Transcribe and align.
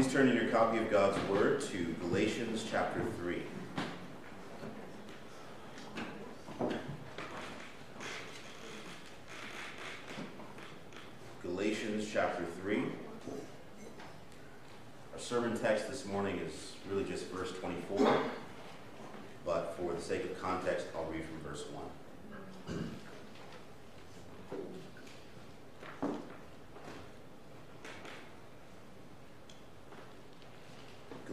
Please 0.00 0.14
turn 0.14 0.28
in 0.30 0.34
your 0.34 0.46
copy 0.46 0.78
of 0.78 0.90
God's 0.90 1.18
Word 1.28 1.60
to 1.60 1.94
Galatians 2.00 2.64
chapter 2.70 3.02
3. 3.18 3.42
Galatians 11.42 12.08
chapter 12.10 12.46
3. 12.62 12.78
Our 15.12 15.18
sermon 15.18 15.58
text 15.58 15.90
this 15.90 16.06
morning 16.06 16.38
is 16.38 16.72
really 16.90 17.04
just 17.04 17.26
verse 17.26 17.52
24, 17.58 18.22
but 19.44 19.76
for 19.78 19.92
the 19.92 20.00
sake 20.00 20.24
of 20.24 20.40
context, 20.40 20.86
I'll 20.96 21.04
read 21.12 21.26
from 21.26 21.40
verse 21.46 21.64
1. 21.70 21.84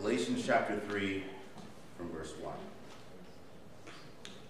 Galatians 0.08 0.46
chapter 0.58 0.80
3, 0.90 1.24
from 1.96 2.10
verse 2.10 2.34
1. 2.42 2.52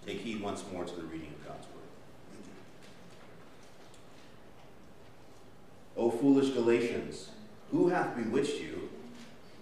Take 0.06 0.20
heed 0.20 0.40
once 0.40 0.64
more 0.72 0.86
to 0.86 0.96
the 0.96 1.02
reading 1.02 1.34
of 1.38 1.46
God's 1.46 1.66
word. 1.66 1.84
O 5.98 6.10
foolish 6.10 6.48
Galatians, 6.54 7.28
who 7.70 7.88
hath 7.88 8.16
bewitched 8.16 8.58
you, 8.58 8.88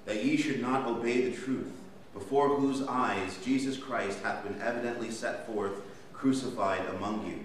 that 0.04 0.24
ye 0.24 0.36
should 0.36 0.62
not 0.62 0.86
obey 0.86 1.22
the 1.22 1.36
truth, 1.36 1.72
before 2.14 2.50
whose 2.50 2.82
eyes 2.82 3.38
Jesus 3.44 3.76
Christ 3.76 4.20
hath 4.22 4.44
been 4.44 4.62
evidently 4.62 5.10
set 5.10 5.48
forth, 5.48 5.72
crucified 6.12 6.86
among 6.94 7.26
you? 7.26 7.40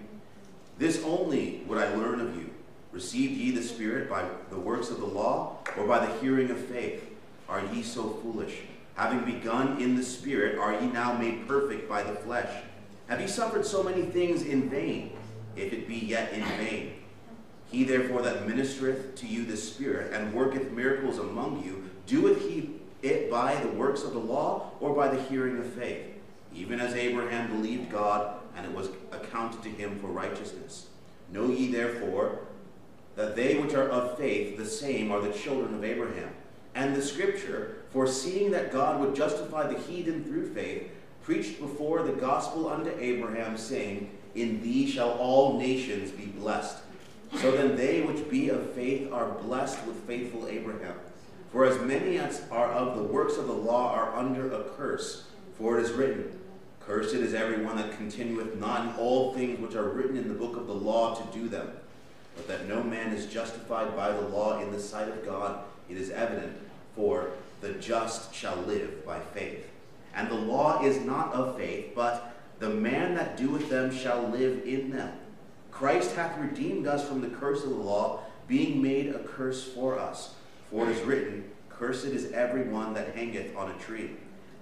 This 0.77 1.03
only 1.03 1.63
would 1.65 1.79
I 1.79 1.95
learn 1.95 2.21
of 2.21 2.35
you. 2.35 2.51
Received 2.91 3.33
ye 3.33 3.49
the 3.49 3.63
Spirit 3.63 4.07
by 4.07 4.29
the 4.51 4.59
works 4.59 4.91
of 4.91 4.99
the 4.99 5.07
law, 5.07 5.57
or 5.75 5.87
by 5.87 6.05
the 6.05 6.19
hearing 6.19 6.51
of 6.51 6.59
faith? 6.59 7.07
are 7.51 7.61
ye 7.73 7.83
so 7.83 8.03
foolish? 8.23 8.61
Having 8.95 9.25
begun 9.25 9.81
in 9.81 9.95
the 9.95 10.03
Spirit, 10.03 10.57
are 10.57 10.79
ye 10.79 10.87
now 10.87 11.13
made 11.17 11.47
perfect 11.47 11.87
by 11.87 12.03
the 12.03 12.13
flesh? 12.13 12.63
Have 13.07 13.21
ye 13.21 13.27
suffered 13.27 13.65
so 13.65 13.83
many 13.83 14.03
things 14.03 14.43
in 14.43 14.69
vain, 14.69 15.11
if 15.55 15.73
it 15.73 15.87
be 15.87 15.95
yet 15.95 16.33
in 16.33 16.43
vain? 16.43 16.93
He 17.69 17.83
therefore 17.83 18.21
that 18.21 18.47
ministereth 18.47 19.15
to 19.15 19.27
you 19.27 19.45
the 19.45 19.57
Spirit, 19.57 20.13
and 20.13 20.33
worketh 20.33 20.71
miracles 20.71 21.19
among 21.19 21.63
you, 21.63 21.89
doeth 22.05 22.47
he 22.47 22.71
it 23.01 23.31
by 23.31 23.55
the 23.55 23.69
works 23.69 24.03
of 24.03 24.13
the 24.13 24.19
law, 24.19 24.71
or 24.79 24.93
by 24.93 25.07
the 25.07 25.21
hearing 25.23 25.57
of 25.57 25.65
faith? 25.73 26.05
Even 26.53 26.79
as 26.79 26.93
Abraham 26.93 27.49
believed 27.49 27.89
God, 27.89 28.39
and 28.55 28.65
it 28.65 28.73
was 28.73 28.89
accounted 29.11 29.63
to 29.63 29.69
him 29.69 29.99
for 29.99 30.07
righteousness. 30.07 30.87
Know 31.31 31.47
ye 31.47 31.71
therefore 31.71 32.39
that 33.15 33.35
they 33.35 33.57
which 33.57 33.73
are 33.73 33.89
of 33.89 34.17
faith, 34.17 34.57
the 34.57 34.65
same 34.65 35.11
are 35.11 35.21
the 35.21 35.33
children 35.33 35.73
of 35.73 35.83
Abraham. 35.83 36.29
And 36.75 36.95
the 36.95 37.01
scripture, 37.01 37.80
foreseeing 37.91 38.51
that 38.51 38.71
God 38.71 38.99
would 38.99 39.15
justify 39.15 39.67
the 39.67 39.79
heathen 39.79 40.23
through 40.23 40.53
faith, 40.53 40.89
preached 41.23 41.59
before 41.59 42.03
the 42.03 42.13
gospel 42.13 42.69
unto 42.69 42.91
Abraham, 42.99 43.57
saying, 43.57 44.09
In 44.35 44.61
thee 44.61 44.89
shall 44.89 45.11
all 45.11 45.57
nations 45.57 46.11
be 46.11 46.25
blessed. 46.25 46.77
So 47.37 47.51
then 47.51 47.75
they 47.75 48.01
which 48.01 48.29
be 48.29 48.49
of 48.49 48.71
faith 48.71 49.11
are 49.11 49.29
blessed 49.29 49.85
with 49.85 50.03
faithful 50.05 50.47
Abraham. 50.47 50.95
For 51.51 51.65
as 51.65 51.79
many 51.81 52.17
as 52.17 52.43
are 52.49 52.71
of 52.71 52.97
the 52.97 53.03
works 53.03 53.37
of 53.37 53.47
the 53.47 53.53
law 53.53 53.93
are 53.93 54.15
under 54.15 54.51
a 54.53 54.63
curse, 54.63 55.27
for 55.57 55.77
it 55.77 55.83
is 55.83 55.91
written, 55.91 56.39
Cursed 56.79 57.15
is 57.15 57.33
everyone 57.33 57.77
that 57.77 57.97
continueth 57.97 58.55
not 58.55 58.85
in 58.85 58.95
all 58.95 59.33
things 59.33 59.59
which 59.59 59.75
are 59.75 59.89
written 59.89 60.17
in 60.17 60.27
the 60.27 60.33
book 60.33 60.57
of 60.57 60.67
the 60.67 60.73
law 60.73 61.15
to 61.15 61.37
do 61.37 61.47
them. 61.47 61.69
But 62.35 62.47
that 62.47 62.67
no 62.67 62.81
man 62.81 63.13
is 63.13 63.27
justified 63.27 63.95
by 63.95 64.11
the 64.11 64.27
law 64.29 64.59
in 64.59 64.71
the 64.71 64.79
sight 64.79 65.09
of 65.09 65.25
God 65.25 65.63
it 65.91 65.97
is 65.97 66.09
evident, 66.09 66.57
for 66.95 67.31
the 67.61 67.73
just 67.73 68.33
shall 68.33 68.57
live 68.57 69.05
by 69.05 69.19
faith. 69.19 69.67
And 70.13 70.29
the 70.29 70.35
law 70.35 70.83
is 70.83 70.99
not 71.05 71.31
of 71.33 71.57
faith, 71.57 71.93
but 71.95 72.35
the 72.59 72.69
man 72.69 73.15
that 73.15 73.37
doeth 73.37 73.69
them 73.69 73.95
shall 73.95 74.27
live 74.27 74.65
in 74.65 74.91
them. 74.91 75.13
Christ 75.71 76.15
hath 76.15 76.37
redeemed 76.37 76.85
us 76.85 77.07
from 77.07 77.21
the 77.21 77.29
curse 77.29 77.63
of 77.63 77.69
the 77.69 77.75
law, 77.75 78.19
being 78.47 78.81
made 78.81 79.15
a 79.15 79.19
curse 79.19 79.63
for 79.63 79.97
us. 79.97 80.35
For 80.69 80.89
it 80.89 80.97
is 80.97 81.01
written, 81.03 81.49
Cursed 81.69 82.05
is 82.05 82.31
every 82.31 82.63
one 82.63 82.93
that 82.93 83.15
hangeth 83.15 83.55
on 83.55 83.71
a 83.71 83.77
tree, 83.79 84.11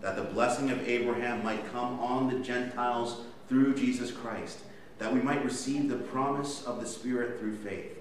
that 0.01 0.15
the 0.15 0.23
blessing 0.23 0.69
of 0.69 0.87
Abraham 0.87 1.43
might 1.43 1.71
come 1.71 1.99
on 1.99 2.29
the 2.29 2.39
Gentiles 2.39 3.21
through 3.49 3.75
Jesus 3.75 4.11
Christ, 4.11 4.59
that 4.99 5.13
we 5.13 5.21
might 5.21 5.43
receive 5.43 5.89
the 5.89 5.97
promise 5.97 6.63
of 6.65 6.79
the 6.79 6.85
Spirit 6.85 7.39
through 7.39 7.57
faith. 7.57 7.97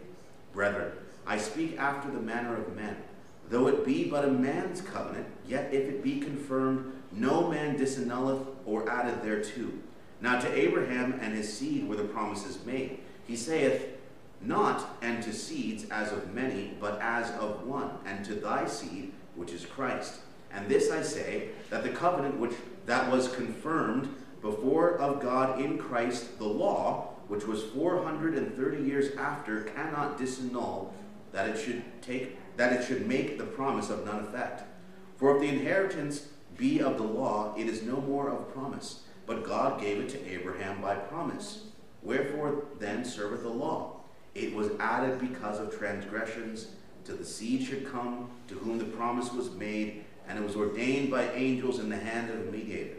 Brethren, 0.53 0.93
I 1.27 1.39
speak 1.39 1.79
after 1.79 2.11
the 2.11 2.21
manner 2.21 2.57
of 2.57 2.77
men. 2.77 2.97
Though 3.49 3.69
it 3.69 3.85
be 3.85 4.05
but 4.05 4.25
a 4.25 4.31
man's 4.31 4.81
covenant, 4.81 5.27
yet 5.47 5.73
if 5.73 5.89
it 5.89 6.03
be 6.03 6.21
confirmed, 6.21 6.93
no 7.13 7.49
man 7.49 7.79
disannulleth 7.79 8.45
or 8.67 8.89
addeth 8.91 9.23
thereto. 9.23 9.71
Now 10.21 10.39
to 10.41 10.53
Abraham 10.53 11.19
and 11.21 11.35
his 11.35 11.53
seed 11.53 11.89
were 11.89 11.97
the 11.97 12.05
promises 12.05 12.65
made. 12.67 12.99
He 13.27 13.37
saith, 13.37 13.87
Not 14.43 14.97
and 15.01 15.23
to 15.23 15.33
seeds 15.33 15.87
as 15.91 16.13
of 16.13 16.35
many, 16.35 16.75
but 16.81 17.01
as 17.01 17.31
of 17.33 17.67
one, 17.67 17.91
and 18.05 18.25
to 18.27 18.35
thy 18.35 18.67
seed, 18.67 19.13
which 19.35 19.53
is 19.53 19.65
Christ. 19.65 20.21
And 20.53 20.69
this 20.69 20.91
I 20.91 21.03
say, 21.03 21.51
that 21.71 21.83
the 21.83 21.91
covenant 21.91 22.39
which 22.39 22.55
that 22.87 23.11
was 23.11 23.29
confirmed 23.29 24.15
before 24.41 24.97
of 24.99 25.21
God 25.21 25.61
in 25.61 25.79
Christ, 25.79 26.39
the 26.39 26.45
law, 26.45 27.15
which 27.29 27.47
was 27.47 27.65
four 27.65 28.03
hundred 28.03 28.35
and 28.35 28.55
thirty 28.55 28.83
years 28.83 29.15
after, 29.17 29.63
cannot 29.63 30.19
disannul, 30.19 30.91
that 31.33 31.49
it 31.49 31.59
should 31.59 31.83
take 32.01 32.39
that 32.59 32.73
it 32.73 32.85
should 32.85 33.07
make 33.07 33.39
the 33.39 33.45
promise 33.45 33.89
of 33.89 34.05
none 34.05 34.19
effect. 34.19 34.65
For 35.17 35.37
if 35.37 35.41
the 35.41 35.49
inheritance 35.49 36.27
be 36.57 36.81
of 36.81 36.97
the 36.97 37.05
law, 37.05 37.55
it 37.57 37.69
is 37.69 37.85
no 37.85 38.01
more 38.01 38.29
of 38.29 38.53
promise, 38.53 39.05
but 39.27 39.45
God 39.45 39.81
gave 39.81 40.01
it 40.01 40.09
to 40.11 40.29
Abraham 40.29 40.83
by 40.83 40.97
promise. 40.97 41.67
Wherefore 42.03 42.65
then 42.81 43.05
serveth 43.05 43.43
the 43.43 43.49
law? 43.49 44.01
It 44.35 44.55
was 44.55 44.71
added 44.81 45.21
because 45.21 45.61
of 45.61 45.77
transgressions, 45.79 46.73
till 47.05 47.17
the 47.17 47.25
seed 47.25 47.63
should 47.63 47.91
come, 47.91 48.29
to 48.49 48.55
whom 48.55 48.79
the 48.79 48.85
promise 48.85 49.33
was 49.33 49.53
made, 49.53 50.05
and 50.27 50.37
it 50.37 50.45
was 50.45 50.57
ordained 50.57 51.13
by 51.13 51.31
angels 51.31 51.79
in 51.79 51.89
the 51.89 51.97
hand 51.97 52.29
of 52.29 52.49
a 52.49 52.51
mediator. 52.51 52.97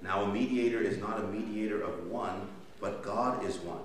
Now 0.00 0.22
a 0.22 0.32
mediator 0.32 0.80
is 0.80 0.98
not 0.98 1.18
a 1.18 1.26
mediator 1.26 1.82
of 1.82 2.06
one, 2.06 2.48
but 2.80 3.02
God 3.02 3.44
is 3.44 3.58
one. 3.58 3.82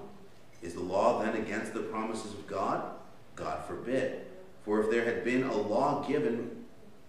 Is 0.61 0.75
the 0.75 0.81
law 0.81 1.23
then 1.23 1.35
against 1.37 1.73
the 1.73 1.81
promises 1.81 2.33
of 2.33 2.45
God? 2.45 2.83
God 3.35 3.65
forbid. 3.65 4.27
For 4.69 4.81
if 4.81 4.91
there 4.91 5.03
had 5.03 5.23
been 5.23 5.41
a 5.41 5.57
law 5.57 6.07
given 6.07 6.63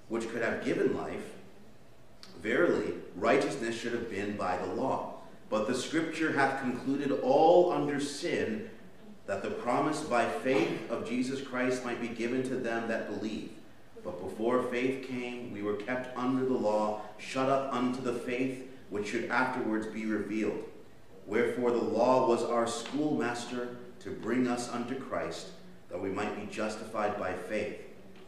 which 0.08 0.30
could 0.30 0.40
have 0.40 0.64
given 0.64 0.96
life, 0.96 1.34
verily 2.40 2.94
righteousness 3.14 3.78
should 3.78 3.92
have 3.92 4.08
been 4.08 4.34
by 4.38 4.56
the 4.56 4.72
law. 4.72 5.16
But 5.50 5.66
the 5.66 5.74
scripture 5.74 6.32
hath 6.32 6.62
concluded 6.62 7.12
all 7.20 7.70
under 7.70 8.00
sin, 8.00 8.70
that 9.26 9.42
the 9.42 9.50
promise 9.50 10.00
by 10.00 10.26
faith 10.26 10.90
of 10.90 11.06
Jesus 11.06 11.42
Christ 11.42 11.84
might 11.84 12.00
be 12.00 12.08
given 12.08 12.42
to 12.44 12.56
them 12.56 12.88
that 12.88 13.10
believe. 13.10 13.50
But 14.02 14.26
before 14.26 14.62
faith 14.62 15.06
came, 15.06 15.52
we 15.52 15.60
were 15.60 15.76
kept 15.76 16.16
under 16.16 16.46
the 16.46 16.54
law, 16.54 17.02
shut 17.18 17.50
up 17.50 17.74
unto 17.74 18.00
the 18.00 18.14
faith 18.14 18.70
which 18.88 19.08
should 19.08 19.28
afterwards 19.28 19.86
be 19.86 20.06
revealed. 20.06 20.64
Wherefore 21.26 21.72
the 21.72 21.76
law 21.76 22.26
was 22.26 22.42
our 22.42 22.66
schoolmaster 22.66 23.76
to 23.98 24.10
bring 24.10 24.48
us 24.48 24.70
unto 24.70 24.94
Christ 24.94 25.48
that 25.90 26.00
we 26.00 26.10
might 26.10 26.38
be 26.38 26.52
justified 26.52 27.18
by 27.18 27.32
faith. 27.32 27.78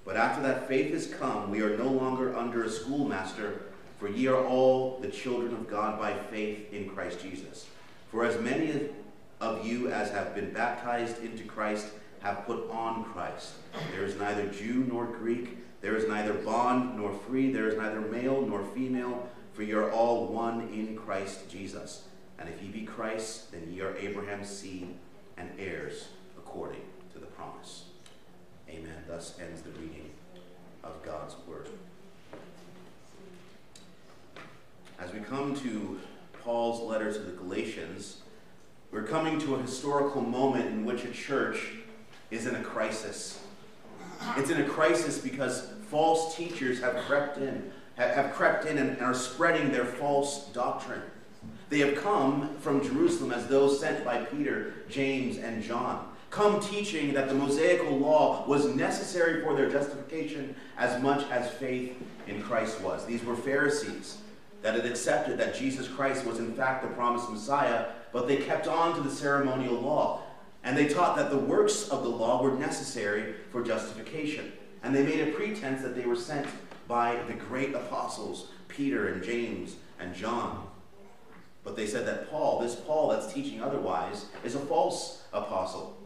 But 0.04 0.16
after 0.16 0.42
that 0.42 0.68
faith 0.68 0.92
has 0.92 1.06
come, 1.06 1.50
we 1.50 1.62
are 1.62 1.76
no 1.76 1.88
longer 1.88 2.36
under 2.36 2.64
a 2.64 2.70
schoolmaster, 2.70 3.62
for 3.98 4.08
ye 4.08 4.26
are 4.26 4.44
all 4.44 4.98
the 4.98 5.08
children 5.08 5.52
of 5.54 5.70
God 5.70 5.98
by 5.98 6.12
faith 6.12 6.72
in 6.72 6.88
Christ 6.88 7.20
Jesus. 7.22 7.66
For 8.10 8.24
as 8.24 8.40
many 8.40 8.90
of 9.40 9.66
you 9.66 9.90
as 9.90 10.10
have 10.10 10.34
been 10.34 10.52
baptized 10.52 11.22
into 11.22 11.44
Christ 11.44 11.86
have 12.20 12.46
put 12.46 12.68
on 12.70 13.04
Christ. 13.04 13.54
There 13.92 14.04
is 14.04 14.16
neither 14.16 14.48
Jew 14.48 14.84
nor 14.88 15.06
Greek, 15.06 15.58
there 15.80 15.96
is 15.96 16.08
neither 16.08 16.34
bond 16.34 16.96
nor 16.96 17.12
free, 17.12 17.52
there 17.52 17.68
is 17.68 17.76
neither 17.76 18.00
male 18.00 18.42
nor 18.42 18.64
female, 18.64 19.28
for 19.52 19.62
ye 19.62 19.72
are 19.72 19.90
all 19.90 20.26
one 20.26 20.68
in 20.68 20.96
Christ 20.96 21.48
Jesus. 21.48 22.04
And 22.38 22.48
if 22.48 22.62
ye 22.62 22.68
be 22.68 22.82
Christ, 22.82 23.52
then 23.52 23.72
ye 23.72 23.80
are 23.80 23.96
Abraham's 23.96 24.48
seed 24.48 24.94
and 25.36 25.50
heirs 25.58 26.08
according 26.36 26.82
promise. 27.42 27.84
Amen. 28.68 29.04
Thus 29.08 29.38
ends 29.40 29.62
the 29.62 29.70
reading 29.70 30.10
of 30.84 31.02
God's 31.02 31.34
word. 31.46 31.68
As 34.98 35.12
we 35.12 35.20
come 35.20 35.56
to 35.56 35.98
Paul's 36.44 36.80
letter 36.80 37.12
to 37.12 37.18
the 37.18 37.32
Galatians, 37.32 38.18
we're 38.92 39.02
coming 39.02 39.40
to 39.40 39.56
a 39.56 39.62
historical 39.62 40.20
moment 40.20 40.66
in 40.66 40.84
which 40.84 41.04
a 41.04 41.10
church 41.10 41.58
is 42.30 42.46
in 42.46 42.54
a 42.54 42.62
crisis. 42.62 43.42
It's 44.36 44.50
in 44.50 44.60
a 44.60 44.68
crisis 44.68 45.18
because 45.18 45.68
false 45.88 46.36
teachers 46.36 46.80
have 46.80 46.96
crept 47.06 47.38
in, 47.38 47.72
have 47.96 48.32
crept 48.34 48.66
in 48.66 48.78
and 48.78 49.00
are 49.00 49.14
spreading 49.14 49.72
their 49.72 49.84
false 49.84 50.46
doctrine. 50.48 51.02
They 51.70 51.80
have 51.80 51.96
come 51.96 52.54
from 52.58 52.82
Jerusalem 52.82 53.32
as 53.32 53.48
those 53.48 53.80
sent 53.80 54.04
by 54.04 54.18
Peter, 54.24 54.74
James, 54.88 55.38
and 55.38 55.62
John. 55.62 56.11
Come 56.32 56.58
teaching 56.60 57.12
that 57.12 57.28
the 57.28 57.34
Mosaical 57.34 57.98
law 57.98 58.44
was 58.48 58.64
necessary 58.74 59.42
for 59.42 59.54
their 59.54 59.70
justification 59.70 60.56
as 60.78 61.00
much 61.02 61.30
as 61.30 61.50
faith 61.52 61.94
in 62.26 62.42
Christ 62.42 62.80
was. 62.80 63.04
These 63.04 63.22
were 63.22 63.36
Pharisees 63.36 64.16
that 64.62 64.74
had 64.74 64.86
accepted 64.86 65.38
that 65.38 65.54
Jesus 65.54 65.86
Christ 65.86 66.24
was 66.24 66.38
in 66.38 66.54
fact 66.54 66.82
the 66.82 66.88
promised 66.94 67.28
Messiah, 67.30 67.84
but 68.12 68.26
they 68.26 68.36
kept 68.36 68.66
on 68.66 68.94
to 68.94 69.02
the 69.02 69.10
ceremonial 69.10 69.74
law. 69.74 70.22
And 70.64 70.74
they 70.74 70.88
taught 70.88 71.16
that 71.16 71.30
the 71.30 71.36
works 71.36 71.90
of 71.90 72.02
the 72.02 72.08
law 72.08 72.42
were 72.42 72.56
necessary 72.56 73.34
for 73.50 73.62
justification. 73.62 74.52
And 74.82 74.94
they 74.94 75.02
made 75.02 75.28
a 75.28 75.32
pretense 75.32 75.82
that 75.82 75.94
they 75.94 76.06
were 76.06 76.16
sent 76.16 76.46
by 76.88 77.16
the 77.26 77.34
great 77.34 77.74
apostles, 77.74 78.48
Peter 78.68 79.08
and 79.08 79.22
James 79.22 79.76
and 80.00 80.14
John. 80.14 80.66
But 81.62 81.76
they 81.76 81.86
said 81.86 82.06
that 82.06 82.30
Paul, 82.30 82.60
this 82.60 82.74
Paul 82.74 83.08
that's 83.08 83.30
teaching 83.30 83.60
otherwise, 83.60 84.26
is 84.44 84.54
a 84.54 84.60
false 84.60 85.24
apostle. 85.32 85.98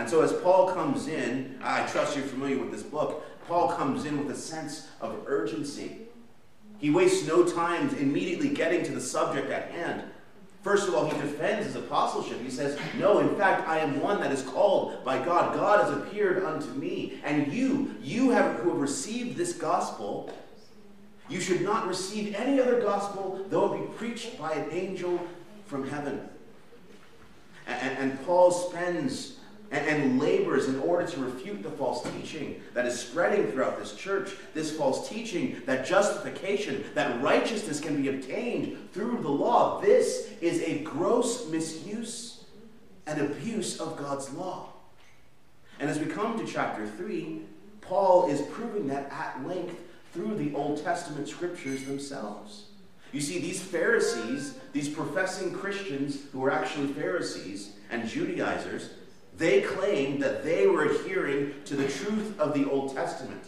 And 0.00 0.08
so 0.08 0.22
as 0.22 0.32
Paul 0.32 0.72
comes 0.72 1.08
in, 1.08 1.58
I 1.62 1.86
trust 1.86 2.16
you're 2.16 2.24
familiar 2.24 2.58
with 2.58 2.70
this 2.70 2.82
book, 2.82 3.22
Paul 3.46 3.68
comes 3.68 4.06
in 4.06 4.16
with 4.16 4.34
a 4.34 4.40
sense 4.40 4.88
of 4.98 5.24
urgency. 5.26 5.98
He 6.78 6.88
wastes 6.88 7.28
no 7.28 7.44
time 7.44 7.94
immediately 7.96 8.48
getting 8.48 8.82
to 8.84 8.92
the 8.92 9.00
subject 9.00 9.50
at 9.50 9.70
hand. 9.72 10.04
First 10.62 10.88
of 10.88 10.94
all, 10.94 11.04
he 11.04 11.20
defends 11.20 11.66
his 11.66 11.76
apostleship. 11.76 12.40
He 12.40 12.48
says, 12.48 12.78
No, 12.98 13.18
in 13.18 13.36
fact, 13.36 13.68
I 13.68 13.80
am 13.80 14.00
one 14.00 14.22
that 14.22 14.32
is 14.32 14.40
called 14.40 15.04
by 15.04 15.22
God. 15.22 15.54
God 15.54 15.84
has 15.84 15.94
appeared 15.94 16.44
unto 16.44 16.68
me. 16.68 17.20
And 17.22 17.52
you, 17.52 17.94
you 18.00 18.30
have, 18.30 18.56
who 18.60 18.70
have 18.70 18.80
received 18.80 19.36
this 19.36 19.52
gospel, 19.52 20.32
you 21.28 21.42
should 21.42 21.60
not 21.60 21.86
receive 21.86 22.34
any 22.34 22.58
other 22.58 22.80
gospel, 22.80 23.44
though 23.50 23.74
it 23.74 23.80
be 23.80 23.98
preached 23.98 24.38
by 24.38 24.52
an 24.52 24.70
angel 24.70 25.20
from 25.66 25.86
heaven. 25.86 26.26
And, 27.66 27.98
and 27.98 28.24
Paul 28.24 28.50
spends 28.50 29.36
and, 29.70 29.86
and 29.86 30.20
labors 30.20 30.68
in 30.68 30.78
order 30.80 31.06
to 31.06 31.20
refute 31.20 31.62
the 31.62 31.70
false 31.70 32.02
teaching 32.12 32.60
that 32.74 32.86
is 32.86 32.98
spreading 32.98 33.50
throughout 33.50 33.78
this 33.78 33.94
church. 33.94 34.30
This 34.54 34.76
false 34.76 35.08
teaching 35.08 35.62
that 35.66 35.86
justification, 35.86 36.84
that 36.94 37.22
righteousness 37.22 37.80
can 37.80 38.00
be 38.00 38.08
obtained 38.08 38.90
through 38.92 39.18
the 39.22 39.28
law. 39.28 39.80
This 39.80 40.30
is 40.40 40.62
a 40.62 40.80
gross 40.80 41.48
misuse 41.48 42.44
and 43.06 43.20
abuse 43.20 43.80
of 43.80 43.96
God's 43.96 44.32
law. 44.32 44.68
And 45.78 45.88
as 45.88 45.98
we 45.98 46.06
come 46.06 46.38
to 46.38 46.50
chapter 46.50 46.86
3, 46.86 47.40
Paul 47.80 48.28
is 48.28 48.42
proving 48.42 48.86
that 48.88 49.10
at 49.10 49.46
length 49.46 49.80
through 50.12 50.36
the 50.36 50.54
Old 50.54 50.82
Testament 50.82 51.28
scriptures 51.28 51.84
themselves. 51.84 52.66
You 53.12 53.20
see, 53.20 53.40
these 53.40 53.60
Pharisees, 53.60 54.54
these 54.72 54.88
professing 54.88 55.52
Christians 55.52 56.20
who 56.32 56.40
were 56.40 56.52
actually 56.52 56.88
Pharisees 56.88 57.72
and 57.90 58.08
Judaizers, 58.08 58.90
they 59.40 59.62
claimed 59.62 60.22
that 60.22 60.44
they 60.44 60.66
were 60.66 60.84
adhering 60.84 61.54
to 61.64 61.74
the 61.74 61.88
truth 61.88 62.38
of 62.38 62.52
the 62.52 62.68
Old 62.68 62.94
Testament. 62.94 63.42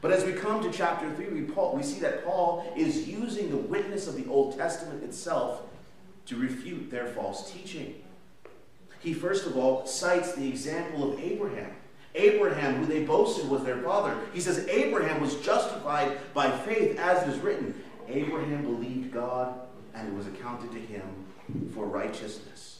But 0.00 0.10
as 0.10 0.24
we 0.24 0.32
come 0.32 0.60
to 0.64 0.70
chapter 0.72 1.08
3, 1.14 1.28
we, 1.28 1.42
Paul, 1.42 1.76
we 1.76 1.84
see 1.84 2.00
that 2.00 2.24
Paul 2.24 2.72
is 2.76 3.08
using 3.08 3.50
the 3.50 3.56
witness 3.56 4.08
of 4.08 4.16
the 4.16 4.28
Old 4.28 4.58
Testament 4.58 5.04
itself 5.04 5.62
to 6.26 6.36
refute 6.36 6.90
their 6.90 7.06
false 7.06 7.52
teaching. 7.52 8.02
He 8.98 9.14
first 9.14 9.46
of 9.46 9.56
all 9.56 9.86
cites 9.86 10.34
the 10.34 10.48
example 10.48 11.12
of 11.12 11.20
Abraham. 11.20 11.70
Abraham, 12.16 12.74
who 12.74 12.86
they 12.86 13.04
boasted 13.04 13.48
was 13.48 13.62
their 13.62 13.80
father. 13.82 14.18
He 14.34 14.40
says 14.40 14.66
Abraham 14.66 15.20
was 15.20 15.36
justified 15.36 16.18
by 16.34 16.50
faith, 16.50 16.98
as 16.98 17.22
it 17.22 17.28
is 17.28 17.38
written. 17.38 17.80
Abraham 18.08 18.64
believed 18.64 19.12
God, 19.12 19.54
and 19.94 20.08
it 20.08 20.14
was 20.14 20.26
accounted 20.26 20.72
to 20.72 20.80
him 20.80 21.26
for 21.72 21.86
righteousness. 21.86 22.79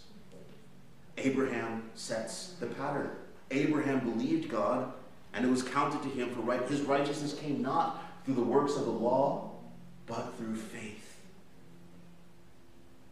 Abraham 1.20 1.90
sets 1.94 2.54
the 2.60 2.66
pattern. 2.66 3.10
Abraham 3.50 4.00
believed 4.00 4.50
God, 4.50 4.92
and 5.32 5.44
it 5.44 5.48
was 5.48 5.62
counted 5.62 6.02
to 6.02 6.08
him 6.08 6.30
for 6.30 6.40
right. 6.40 6.66
His 6.68 6.82
righteousness 6.82 7.34
came 7.34 7.62
not 7.62 8.04
through 8.24 8.34
the 8.34 8.42
works 8.42 8.76
of 8.76 8.84
the 8.84 8.90
law, 8.90 9.50
but 10.06 10.34
through 10.36 10.56
faith. 10.56 11.16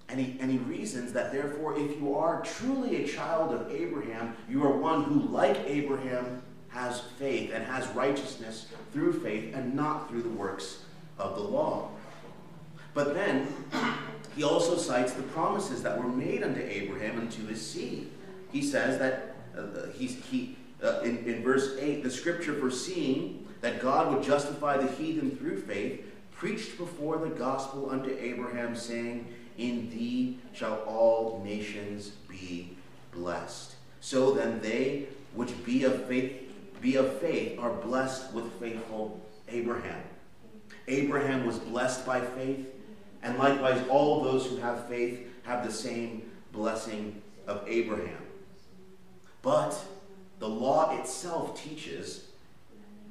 And 0.08 0.18
he, 0.18 0.38
and 0.40 0.50
he 0.50 0.58
reasons 0.58 1.12
that, 1.12 1.32
therefore, 1.32 1.78
if 1.78 1.98
you 1.98 2.16
are 2.16 2.42
truly 2.42 3.04
a 3.04 3.06
child 3.06 3.52
of 3.52 3.70
Abraham, 3.70 4.34
you 4.48 4.64
are 4.64 4.76
one 4.76 5.04
who, 5.04 5.20
like 5.28 5.58
Abraham, 5.66 6.42
has 6.68 7.00
faith 7.18 7.52
and 7.52 7.64
has 7.64 7.86
righteousness 7.88 8.68
through 8.92 9.20
faith 9.22 9.54
and 9.54 9.74
not 9.74 10.08
through 10.08 10.22
the 10.22 10.28
works 10.30 10.82
of 11.18 11.34
the 11.34 11.42
law. 11.42 11.90
But 12.94 13.14
then, 13.14 13.48
he 14.38 14.44
also 14.44 14.76
cites 14.76 15.14
the 15.14 15.24
promises 15.24 15.82
that 15.82 15.98
were 15.98 16.06
made 16.06 16.44
unto 16.44 16.60
Abraham 16.60 17.18
and 17.18 17.28
to 17.32 17.42
his 17.42 17.60
seed. 17.60 18.08
He 18.52 18.62
says 18.62 18.96
that 19.00 19.34
uh, 19.58 19.88
he's, 19.92 20.14
he, 20.26 20.56
uh, 20.80 21.00
in, 21.00 21.18
in 21.24 21.42
verse 21.42 21.76
8, 21.76 22.04
the 22.04 22.10
scripture 22.10 22.54
foreseeing 22.54 23.48
that 23.62 23.82
God 23.82 24.14
would 24.14 24.22
justify 24.22 24.76
the 24.76 24.86
heathen 24.92 25.36
through 25.36 25.62
faith, 25.62 26.06
preached 26.30 26.78
before 26.78 27.18
the 27.18 27.30
gospel 27.30 27.90
unto 27.90 28.16
Abraham, 28.16 28.76
saying, 28.76 29.26
In 29.56 29.90
thee 29.90 30.38
shall 30.52 30.84
all 30.86 31.42
nations 31.44 32.10
be 32.28 32.76
blessed. 33.10 33.74
So 34.00 34.34
then 34.34 34.60
they 34.60 35.08
which 35.34 35.50
be 35.64 35.82
of 35.82 36.06
faith 36.06 36.48
be 36.80 36.94
of 36.94 37.18
faith 37.18 37.58
are 37.58 37.72
blessed 37.72 38.32
with 38.32 38.52
faithful 38.60 39.20
Abraham. 39.48 40.00
Abraham 40.86 41.44
was 41.44 41.58
blessed 41.58 42.06
by 42.06 42.20
faith. 42.20 42.72
And 43.22 43.38
likewise, 43.38 43.82
all 43.88 44.22
those 44.22 44.46
who 44.46 44.56
have 44.58 44.88
faith 44.88 45.26
have 45.44 45.66
the 45.66 45.72
same 45.72 46.30
blessing 46.52 47.20
of 47.46 47.64
Abraham. 47.66 48.22
But 49.42 49.78
the 50.38 50.48
law 50.48 50.98
itself 50.98 51.60
teaches 51.60 52.26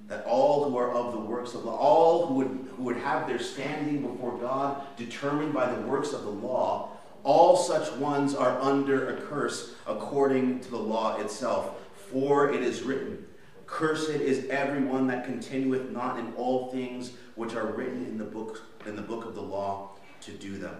that 0.07 0.25
all 0.25 0.69
who 0.69 0.77
are 0.77 0.91
of 0.91 1.11
the 1.11 1.19
works 1.19 1.53
of 1.53 1.63
the 1.63 1.69
law, 1.69 1.77
all 1.77 2.27
who 2.27 2.33
would, 2.35 2.67
who 2.77 2.83
would 2.83 2.97
have 2.97 3.27
their 3.27 3.39
standing 3.39 4.01
before 4.01 4.37
God 4.37 4.81
determined 4.95 5.53
by 5.53 5.73
the 5.73 5.81
works 5.81 6.13
of 6.13 6.23
the 6.23 6.29
law, 6.29 6.91
all 7.23 7.57
such 7.57 7.91
ones 7.93 8.33
are 8.33 8.61
under 8.61 9.09
a 9.09 9.21
curse 9.23 9.73
according 9.85 10.61
to 10.61 10.71
the 10.71 10.77
law 10.77 11.17
itself. 11.17 11.75
For 12.09 12.53
it 12.53 12.63
is 12.63 12.83
written, 12.83 13.25
Cursed 13.65 14.11
is 14.11 14.47
everyone 14.49 15.07
that 15.07 15.25
continueth 15.25 15.91
not 15.91 16.17
in 16.17 16.33
all 16.35 16.71
things 16.71 17.11
which 17.35 17.53
are 17.53 17.67
written 17.67 18.05
in 18.05 18.17
the 18.17 18.23
book 18.23 18.61
in 18.85 18.95
the 18.95 19.01
book 19.01 19.25
of 19.25 19.35
the 19.35 19.41
law 19.41 19.96
to 20.27 20.33
do 20.33 20.57
them. 20.57 20.75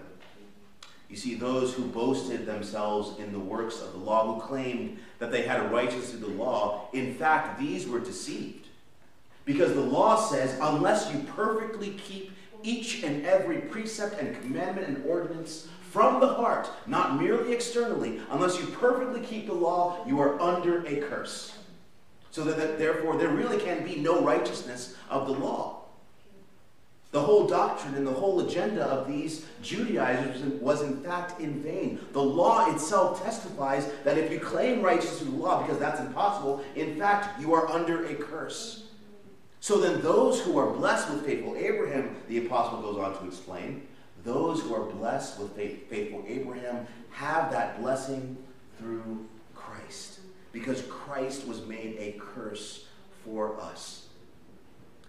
You 1.08 1.16
see, 1.16 1.34
those 1.34 1.74
who 1.74 1.84
boasted 1.86 2.46
themselves 2.46 3.18
in 3.18 3.32
the 3.32 3.38
works 3.38 3.80
of 3.80 3.92
the 3.92 3.98
law, 3.98 4.34
who 4.34 4.40
claimed 4.40 4.98
that 5.18 5.32
they 5.32 5.42
had 5.42 5.60
a 5.60 5.68
righteousness 5.68 6.10
through 6.10 6.20
the 6.20 6.26
law, 6.28 6.88
in 6.92 7.14
fact, 7.14 7.58
these 7.58 7.88
were 7.88 7.98
deceived. 7.98 8.66
Because 9.46 9.72
the 9.72 9.80
law 9.80 10.16
says, 10.16 10.58
unless 10.60 11.10
you 11.12 11.20
perfectly 11.34 11.90
keep 11.92 12.32
each 12.62 13.02
and 13.02 13.24
every 13.24 13.58
precept 13.58 14.20
and 14.20 14.38
commandment 14.42 14.86
and 14.86 15.04
ordinance 15.06 15.68
from 15.90 16.20
the 16.20 16.34
heart, 16.34 16.68
not 16.86 17.18
merely 17.18 17.54
externally, 17.54 18.20
unless 18.30 18.60
you 18.60 18.66
perfectly 18.66 19.20
keep 19.20 19.46
the 19.46 19.54
law, 19.54 20.04
you 20.06 20.20
are 20.20 20.38
under 20.40 20.84
a 20.86 20.96
curse. 20.96 21.56
So 22.30 22.44
that, 22.44 22.78
therefore, 22.78 23.16
there 23.16 23.30
really 23.30 23.58
can 23.58 23.82
be 23.82 23.96
no 23.96 24.20
righteousness 24.22 24.94
of 25.08 25.26
the 25.26 25.32
law. 25.32 25.77
The 27.10 27.20
whole 27.20 27.46
doctrine 27.46 27.94
and 27.94 28.06
the 28.06 28.12
whole 28.12 28.40
agenda 28.40 28.84
of 28.84 29.08
these 29.08 29.46
Judaizers 29.62 30.42
was 30.60 30.82
in 30.82 31.02
fact 31.02 31.40
in 31.40 31.62
vain. 31.62 31.98
The 32.12 32.22
law 32.22 32.72
itself 32.74 33.22
testifies 33.22 33.90
that 34.04 34.18
if 34.18 34.30
you 34.30 34.38
claim 34.38 34.82
righteousness 34.82 35.20
through 35.20 35.30
the 35.30 35.36
law, 35.38 35.62
because 35.62 35.78
that's 35.78 36.00
impossible, 36.00 36.62
in 36.76 36.98
fact, 36.98 37.40
you 37.40 37.54
are 37.54 37.66
under 37.68 38.04
a 38.06 38.14
curse. 38.14 38.84
So 39.60 39.78
then, 39.78 40.02
those 40.02 40.40
who 40.40 40.58
are 40.58 40.70
blessed 40.70 41.10
with 41.10 41.24
faithful 41.24 41.56
Abraham, 41.56 42.14
the 42.28 42.46
apostle 42.46 42.82
goes 42.82 42.98
on 42.98 43.18
to 43.18 43.26
explain, 43.26 43.88
those 44.22 44.60
who 44.60 44.74
are 44.74 44.84
blessed 44.84 45.40
with 45.40 45.56
faithful 45.56 46.24
Abraham 46.28 46.86
have 47.10 47.50
that 47.50 47.80
blessing 47.80 48.36
through 48.78 49.26
Christ, 49.54 50.20
because 50.52 50.82
Christ 50.82 51.46
was 51.48 51.64
made 51.66 51.96
a 51.98 52.20
curse 52.20 52.86
for 53.24 53.58
us. 53.60 54.07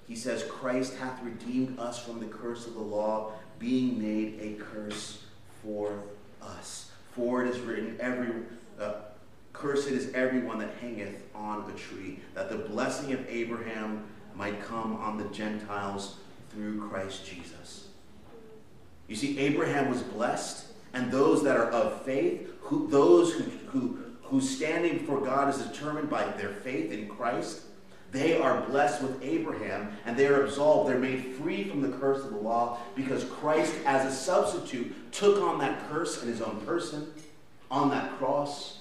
He 0.10 0.16
says, 0.16 0.44
Christ 0.50 0.96
hath 0.98 1.24
redeemed 1.24 1.80
us 1.80 2.04
from 2.04 2.20
the 2.20 2.26
curse 2.26 2.66
of 2.66 2.74
the 2.74 2.82
law, 2.82 3.32
being 3.60 4.02
made 4.02 4.40
a 4.42 4.62
curse 4.62 5.24
for 5.62 6.04
us. 6.42 6.90
For 7.12 7.46
it 7.46 7.56
is 7.56 7.60
written, 7.60 7.96
every 8.00 8.32
uh, 8.82 8.94
cursed 9.54 9.90
is 9.90 10.12
everyone 10.16 10.58
that 10.60 10.74
hangeth 10.82 11.22
on 11.36 11.70
a 11.70 11.78
tree, 11.78 12.20
that 12.34 12.50
the 12.50 12.58
blessing 12.58 13.14
of 13.14 13.24
Abraham 13.30 14.04
might 14.36 14.64
come 14.64 14.96
on 14.96 15.20
the 15.20 15.26
Gentiles 15.26 16.18
through 16.50 16.90
Christ 16.90 17.24
Jesus. 17.24 17.90
You 19.08 19.16
see, 19.16 19.38
Abraham 19.38 19.92
was 19.92 20.02
blessed, 20.02 20.74
and 20.94 21.12
those 21.12 21.44
that 21.44 21.56
are 21.56 21.70
of 21.70 22.02
faith, 22.02 22.50
who, 22.62 22.88
those 22.88 23.34
who, 23.34 23.44
who, 23.68 24.00
whose 24.24 24.50
standing 24.50 25.06
for 25.06 25.22
God 25.22 25.54
is 25.54 25.62
determined 25.62 26.10
by 26.10 26.24
their 26.32 26.50
faith 26.50 26.92
in 26.92 27.08
Christ, 27.08 27.62
they 28.12 28.40
are 28.40 28.62
blessed 28.62 29.02
with 29.02 29.22
Abraham 29.24 29.96
and 30.06 30.18
they 30.18 30.28
are 30.28 30.44
absolved. 30.44 30.90
They're 30.90 31.00
made 31.00 31.36
free 31.36 31.66
from 31.66 31.82
the 31.82 31.96
curse 31.98 32.24
of 32.24 32.32
the 32.32 32.38
law 32.38 32.80
because 32.96 33.24
Christ, 33.26 33.74
as 33.86 34.12
a 34.12 34.16
substitute, 34.16 35.12
took 35.12 35.42
on 35.42 35.60
that 35.60 35.90
curse 35.90 36.22
in 36.24 36.28
his 36.28 36.42
own 36.42 36.62
person 36.62 37.12
on 37.70 37.90
that 37.90 38.18
cross. 38.18 38.80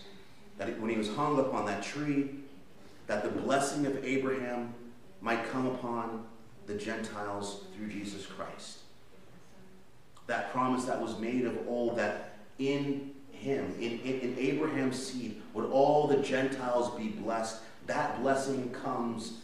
that 0.57 0.81
when 0.81 0.91
he 0.91 0.97
was 0.97 1.15
hung 1.15 1.39
upon 1.39 1.67
that 1.67 1.83
tree, 1.83 2.31
that 3.07 3.23
the 3.23 3.29
blessing 3.29 3.87
of 3.87 4.05
Abraham 4.05 4.75
might 5.21 5.51
come 5.51 5.67
upon 5.67 6.25
the 6.67 6.75
Gentiles 6.75 7.65
through 7.75 7.89
Jesus 7.89 8.27
Christ. 8.27 8.79
That 10.27 10.53
promise 10.53 10.85
that 10.85 11.01
was 11.01 11.19
made 11.19 11.45
of 11.45 11.57
old, 11.67 11.97
that 11.99 12.39
in 12.59 13.13
him, 13.33 13.75
in, 13.79 14.01
in, 14.01 14.21
in 14.21 14.39
Abraham's 14.39 15.03
seed, 15.03 15.41
would 15.55 15.71
all 15.71 16.07
the 16.07 16.19
Gentiles 16.19 16.91
be 16.99 17.09
blessed. 17.09 17.63
That 17.89 18.21
blessing 18.21 18.71
comes 18.71 19.39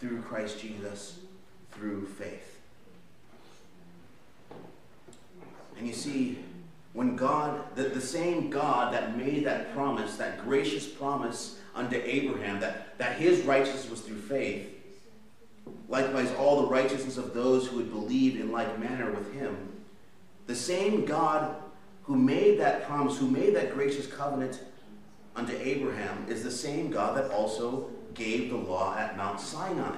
through 0.00 0.20
Christ 0.22 0.60
Jesus, 0.60 1.20
through 1.72 2.06
faith. 2.06 2.60
And 5.78 5.86
you 5.86 5.92
see, 5.94 6.40
when 6.92 7.14
God, 7.14 7.76
the, 7.76 7.84
the 7.84 8.00
same 8.00 8.50
God 8.50 8.92
that 8.92 9.16
made 9.16 9.46
that 9.46 9.72
promise, 9.74 10.16
that 10.16 10.44
gracious 10.44 10.86
promise 10.86 11.60
unto 11.74 11.96
Abraham, 11.96 12.60
that, 12.60 12.98
that 12.98 13.16
his 13.16 13.42
righteousness 13.42 13.88
was 13.88 14.00
through 14.00 14.20
faith, 14.20 14.68
likewise 15.88 16.32
all 16.36 16.62
the 16.62 16.68
righteousness 16.68 17.16
of 17.16 17.32
those 17.32 17.68
who 17.68 17.76
would 17.76 17.92
believe 17.92 18.40
in 18.40 18.50
like 18.50 18.78
manner 18.78 19.12
with 19.12 19.32
him, 19.34 19.56
the 20.48 20.54
same 20.56 21.04
God 21.04 21.54
who 22.02 22.16
made 22.16 22.58
that 22.58 22.86
promise, 22.86 23.16
who 23.16 23.30
made 23.30 23.54
that 23.54 23.72
gracious 23.72 24.08
covenant 24.08 24.60
unto 25.36 25.56
Abraham, 25.56 26.26
is 26.28 26.42
the 26.42 26.50
same 26.50 26.90
God 26.90 27.16
that 27.16 27.30
also 27.30 27.90
gave 28.14 28.50
the 28.50 28.56
law 28.56 28.96
at 28.96 29.16
Mount 29.16 29.40
Sinai. 29.40 29.96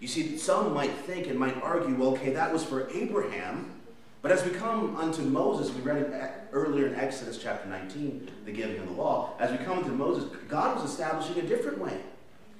You 0.00 0.08
see, 0.08 0.36
some 0.36 0.74
might 0.74 0.92
think 0.92 1.26
and 1.26 1.38
might 1.38 1.60
argue, 1.62 1.94
well, 1.96 2.10
okay, 2.10 2.30
that 2.32 2.52
was 2.52 2.62
for 2.62 2.90
Abraham. 2.90 3.72
But 4.20 4.32
as 4.32 4.44
we 4.44 4.50
come 4.50 4.96
unto 4.96 5.22
Moses, 5.22 5.74
we 5.74 5.80
read 5.80 6.48
earlier 6.52 6.88
in 6.88 6.94
Exodus 6.96 7.38
chapter 7.38 7.68
19, 7.68 8.30
the 8.44 8.52
giving 8.52 8.78
of 8.78 8.86
the 8.86 8.92
law. 8.92 9.34
As 9.38 9.50
we 9.50 9.58
come 9.58 9.84
to 9.84 9.90
Moses, 9.90 10.28
God 10.48 10.76
was 10.76 10.90
establishing 10.90 11.38
a 11.38 11.46
different 11.46 11.78
way. 11.78 12.00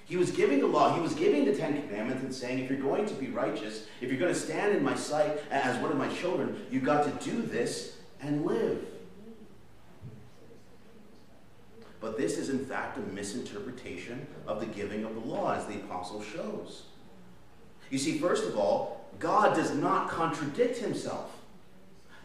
He 0.07 0.17
was 0.17 0.31
giving 0.31 0.61
the 0.61 0.69
law, 0.69 0.95
he 0.95 1.01
was 1.01 1.15
giving 1.15 1.45
the 1.45 1.55
Ten 1.55 1.83
Commandments 1.83 2.23
and 2.23 2.33
saying, 2.33 2.61
if 2.61 2.71
you're 2.71 2.79
going 2.79 3.07
to 3.07 3.15
be 3.15 3.27
righteous, 3.27 3.87
if 4.01 4.09
you're 4.09 4.21
going 4.21 4.33
to 4.33 4.39
stand 4.39 4.77
in 4.77 4.85
my 4.85 4.95
sight 4.95 5.41
as 5.51 5.77
one 5.83 5.91
of 5.91 5.99
my 5.99 6.09
children, 6.09 6.65
you've 6.71 6.85
got 6.85 7.03
to 7.05 7.29
do 7.29 7.43
this 7.43 7.97
and 8.21 8.47
live. 8.47 8.87
But 12.07 12.17
this 12.17 12.39
is, 12.39 12.51
in 12.51 12.65
fact, 12.65 12.99
a 12.99 13.01
misinterpretation 13.01 14.29
of 14.47 14.61
the 14.61 14.67
giving 14.67 15.03
of 15.03 15.13
the 15.15 15.21
law, 15.29 15.55
as 15.55 15.67
the 15.67 15.75
apostle 15.75 16.23
shows. 16.23 16.85
You 17.91 17.99
see, 17.99 18.21
first 18.21 18.47
of 18.47 18.57
all, 18.57 19.11
God 19.19 19.57
does 19.57 19.75
not 19.75 20.09
contradict 20.09 20.79
himself. 20.79 21.37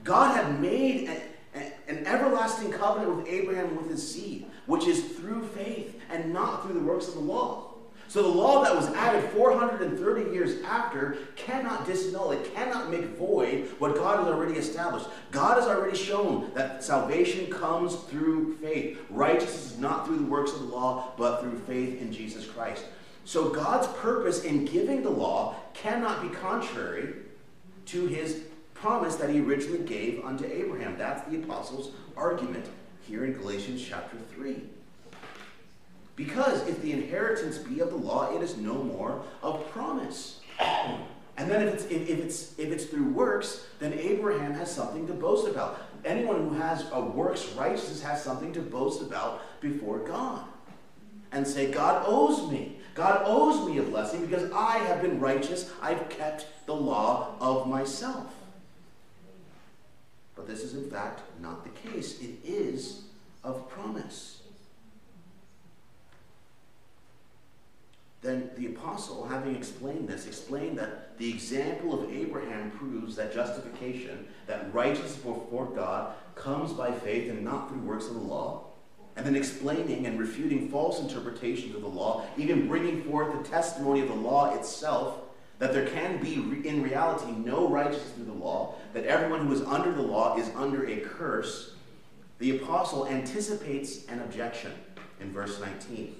God 0.03 0.35
had 0.35 0.61
made 0.61 1.09
a, 1.09 1.57
a, 1.57 1.73
an 1.88 2.05
everlasting 2.05 2.71
covenant 2.71 3.17
with 3.17 3.27
Abraham 3.27 3.69
and 3.69 3.77
with 3.77 3.89
his 3.89 4.07
seed, 4.07 4.45
which 4.67 4.85
is 4.85 5.03
through 5.13 5.47
faith 5.47 6.00
and 6.11 6.31
not 6.31 6.63
through 6.63 6.75
the 6.75 6.85
works 6.85 7.07
of 7.07 7.15
the 7.15 7.19
law. 7.21 7.71
So 8.12 8.22
the 8.24 8.27
law 8.27 8.62
that 8.62 8.75
was 8.75 8.88
added 8.88 9.24
430 9.32 10.34
years 10.34 10.62
after 10.63 11.20
cannot 11.38 11.86
disannul, 11.86 12.34
it 12.34 12.53
cannot 12.53 12.91
make 12.91 13.06
void 13.15 13.70
what 13.80 13.96
God 13.96 14.20
has 14.20 14.27
already 14.27 14.56
established. 14.56 15.08
God 15.32 15.58
has 15.58 15.65
already 15.65 15.96
shown 15.96 16.51
that 16.53 16.84
salvation 16.84 17.50
comes 17.50 17.96
through 17.96 18.58
faith. 18.58 19.00
Righteousness 19.10 19.72
is 19.72 19.77
not 19.77 20.06
through 20.06 20.18
the 20.18 20.25
works 20.25 20.51
of 20.51 20.60
the 20.60 20.65
law, 20.65 21.13
but 21.18 21.39
through 21.39 21.58
faith 21.60 22.01
in 22.01 22.12
Jesus 22.12 22.46
Christ. 22.46 22.84
So 23.24 23.48
God's 23.48 23.88
purpose 24.00 24.44
in 24.44 24.65
giving 24.65 25.03
the 25.03 25.10
law 25.10 25.56
cannot 25.74 26.22
be 26.22 26.36
contrary 26.36 27.13
to 27.86 28.08
his 28.08 28.41
promise 28.74 29.15
that 29.15 29.30
he 29.30 29.39
originally 29.39 29.86
gave 29.86 30.22
unto 30.25 30.44
Abraham. 30.44 30.98
That's 30.98 31.25
the 31.30 31.38
apostles' 31.38 31.94
argument 32.18 32.65
here 33.08 33.24
in 33.24 33.32
Galatians 33.32 33.82
chapter 33.82 34.18
3. 34.34 34.63
Because 36.25 36.68
if 36.68 36.80
the 36.84 36.92
inheritance 36.92 37.58
be 37.58 37.80
of 37.80 37.90
the 37.90 37.96
law, 37.96 38.32
it 38.36 38.44
is 38.44 38.56
no 38.56 38.75
more 38.75 39.24
of 39.42 39.68
promise. 39.72 40.40
And 41.36 41.50
then 41.50 41.68
if 41.68 41.74
it's, 41.74 41.86
if, 41.86 42.10
if, 42.10 42.20
it's, 42.20 42.60
if 42.60 42.72
it's 42.72 42.86
through 42.86 43.10
works, 43.10 43.66
then 43.80 43.94
Abraham 43.94 44.54
has 44.54 44.72
something 44.72 45.08
to 45.08 45.13
boast 45.13 45.48
about. 45.48 45.82
Anyone 46.06 46.50
who 46.50 46.54
has 46.54 46.86
a 46.92 47.01
works 47.01 47.50
righteousness 47.54 48.04
has 48.04 48.24
something 48.24 48.54
to 48.54 48.60
boast 48.60 49.01
about 49.01 49.42
before 49.62 49.98
God. 49.98 50.46
And 51.32 51.48
say, 51.48 51.72
God 51.72 52.04
owes 52.06 52.51
me. 52.51 52.78
God 52.94 53.24
owes 53.25 53.68
me 53.68 53.80
a 53.80 53.84
blessing 53.84 54.24
because 54.24 54.51
I 54.51 54.78
have 54.78 55.01
been 55.01 55.20
righteous. 55.20 55.72
I've 55.82 56.08
kept 56.10 56.46
the 56.68 56.75
law 56.75 57.34
of 57.40 57.68
myself. 57.68 58.32
But 60.36 60.46
this 60.48 60.62
is 60.62 60.75
in 60.75 60.88
fact 60.88 61.22
not 61.42 61.63
the 61.63 61.90
case. 61.90 62.22
It 62.22 62.36
is 62.46 63.06
of 63.44 63.68
promise. 63.72 64.40
Then 68.22 68.51
the 68.56 68.68
apostle, 68.68 69.25
having 69.28 69.56
explained 69.56 70.08
this, 70.08 70.28
explained 70.28 70.78
that 70.78 71.18
the 71.18 71.28
example 71.28 72.00
of 72.00 72.12
Abraham 72.12 72.70
proves 72.72 73.16
that 73.16 73.34
justification, 73.34 74.28
that 74.46 74.72
righteousness 74.74 75.16
before 75.16 75.66
God, 75.66 76.13
comes 76.36 76.72
by 76.72 76.92
faith 76.92 77.32
and 77.32 77.44
not 77.44 77.70
through 77.70 77.80
works 77.80 78.08
of 78.08 78.13
the 78.13 78.20
law. 78.20 78.66
And 79.16 79.25
then 79.25 79.36
explaining 79.36 80.06
and 80.06 80.20
refuting 80.20 80.70
false 80.70 81.01
interpretations 81.01 81.75
of 81.75 81.82
the 81.82 81.88
law, 81.88 82.25
even 82.38 82.68
bringing 82.68 83.04
forth 83.04 83.36
the 83.36 83.50
testimony 83.50 84.01
of 84.01 84.08
the 84.08 84.13
law 84.13 84.56
itself, 84.56 85.20
that 85.58 85.74
there 85.74 85.88
can 85.88 86.22
be, 86.22 86.36
in 86.68 86.82
reality, 86.82 87.32
no 87.32 87.68
righteousness 87.68 88.12
through 88.13 88.25
the 88.25 88.34
law, 88.34 88.75
that 88.94 89.06
everyone 89.06 89.48
who 89.48 89.54
is 89.54 89.62
under 89.62 89.92
the 89.92 90.01
law 90.01 90.38
is 90.38 90.50
under 90.56 90.88
a 90.88 91.01
curse. 91.01 91.74
The 92.40 92.58
apostle 92.58 93.08
anticipates 93.08 94.06
an 94.06 94.22
objection 94.22 94.72
in 95.20 95.32
verse 95.32 95.60
19. 95.60 96.16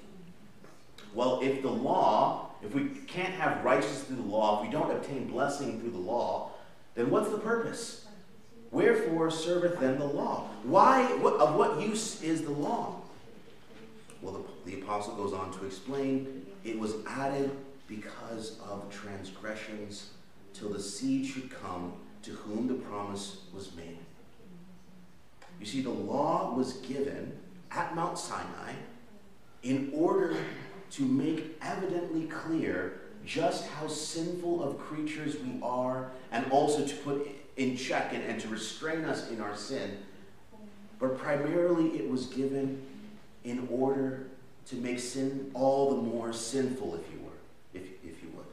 Well, 1.14 1.40
if 1.42 1.62
the 1.62 1.70
law, 1.70 2.52
if 2.64 2.74
we 2.74 2.86
can't 3.08 3.34
have 3.34 3.64
righteousness 3.64 4.04
through 4.04 4.18
the 4.18 4.22
law, 4.22 4.60
if 4.60 4.68
we 4.68 4.72
don't 4.72 4.92
obtain 4.92 5.28
blessing 5.28 5.80
through 5.80 5.92
the 5.92 5.98
law, 5.98 6.52
then 6.96 7.10
what's 7.10 7.30
the 7.30 7.38
purpose? 7.38 8.08
Wherefore 8.72 9.30
serveth 9.30 9.80
then 9.80 10.00
the 10.00 10.06
law? 10.06 10.50
Why, 10.64 11.04
what, 11.18 11.40
of 11.40 11.56
what 11.56 11.82
use 11.82 12.22
is 12.22 12.44
the 12.44 12.52
law? 12.52 13.02
Well, 14.22 14.46
the, 14.66 14.72
the 14.72 14.82
apostle 14.82 15.16
goes 15.16 15.34
on 15.34 15.52
to 15.60 15.66
explain 15.66 16.46
it 16.64 16.80
was 16.80 16.96
added 17.08 17.52
because 17.88 18.60
of 18.70 18.90
transgressions 18.90 20.12
till 20.54 20.70
the 20.70 20.80
seed 20.80 21.26
should 21.26 21.50
come 21.50 21.94
to 22.24 22.32
whom 22.32 22.68
the 22.68 22.76
promise 22.76 23.42
was 23.54 23.76
made. 23.76 23.98
You 25.60 25.66
see, 25.66 25.82
the 25.82 25.90
law 25.90 26.54
was 26.56 26.74
given 26.74 27.38
at 27.72 27.96
Mount 27.96 28.18
Sinai 28.18 28.74
in 29.64 29.92
order 29.94 30.36
to 30.92 31.04
make 31.04 31.58
evidently 31.62 32.24
clear 32.28 33.02
just 33.26 33.68
how 33.68 33.88
sinful 33.88 34.64
of 34.64 34.78
creatures 34.80 35.38
we 35.38 35.60
are, 35.62 36.12
and 36.32 36.50
also 36.52 36.86
to 36.86 36.96
put 36.98 37.28
in 37.58 37.78
check 37.78 38.14
and, 38.14 38.24
and 38.24 38.42
to 38.42 38.48
restrain 38.48 39.06
us 39.06 39.30
in 39.30 39.42
our 39.42 39.56
sin. 39.56 39.98
But 41.00 41.18
primarily, 41.18 41.98
it 41.98 42.10
was 42.10 42.26
given 42.28 42.82
in 43.44 43.68
order 43.72 44.28
to 44.68 44.76
make 44.76 45.00
sin 45.00 45.52
all 45.54 45.96
the 45.96 46.02
more 46.02 46.34
sinful, 46.34 46.96
if 46.96 47.12
you 47.12 47.20
were, 47.20 47.32
if, 47.74 47.84
if 48.04 48.24
you 48.24 48.30
would. 48.36 48.46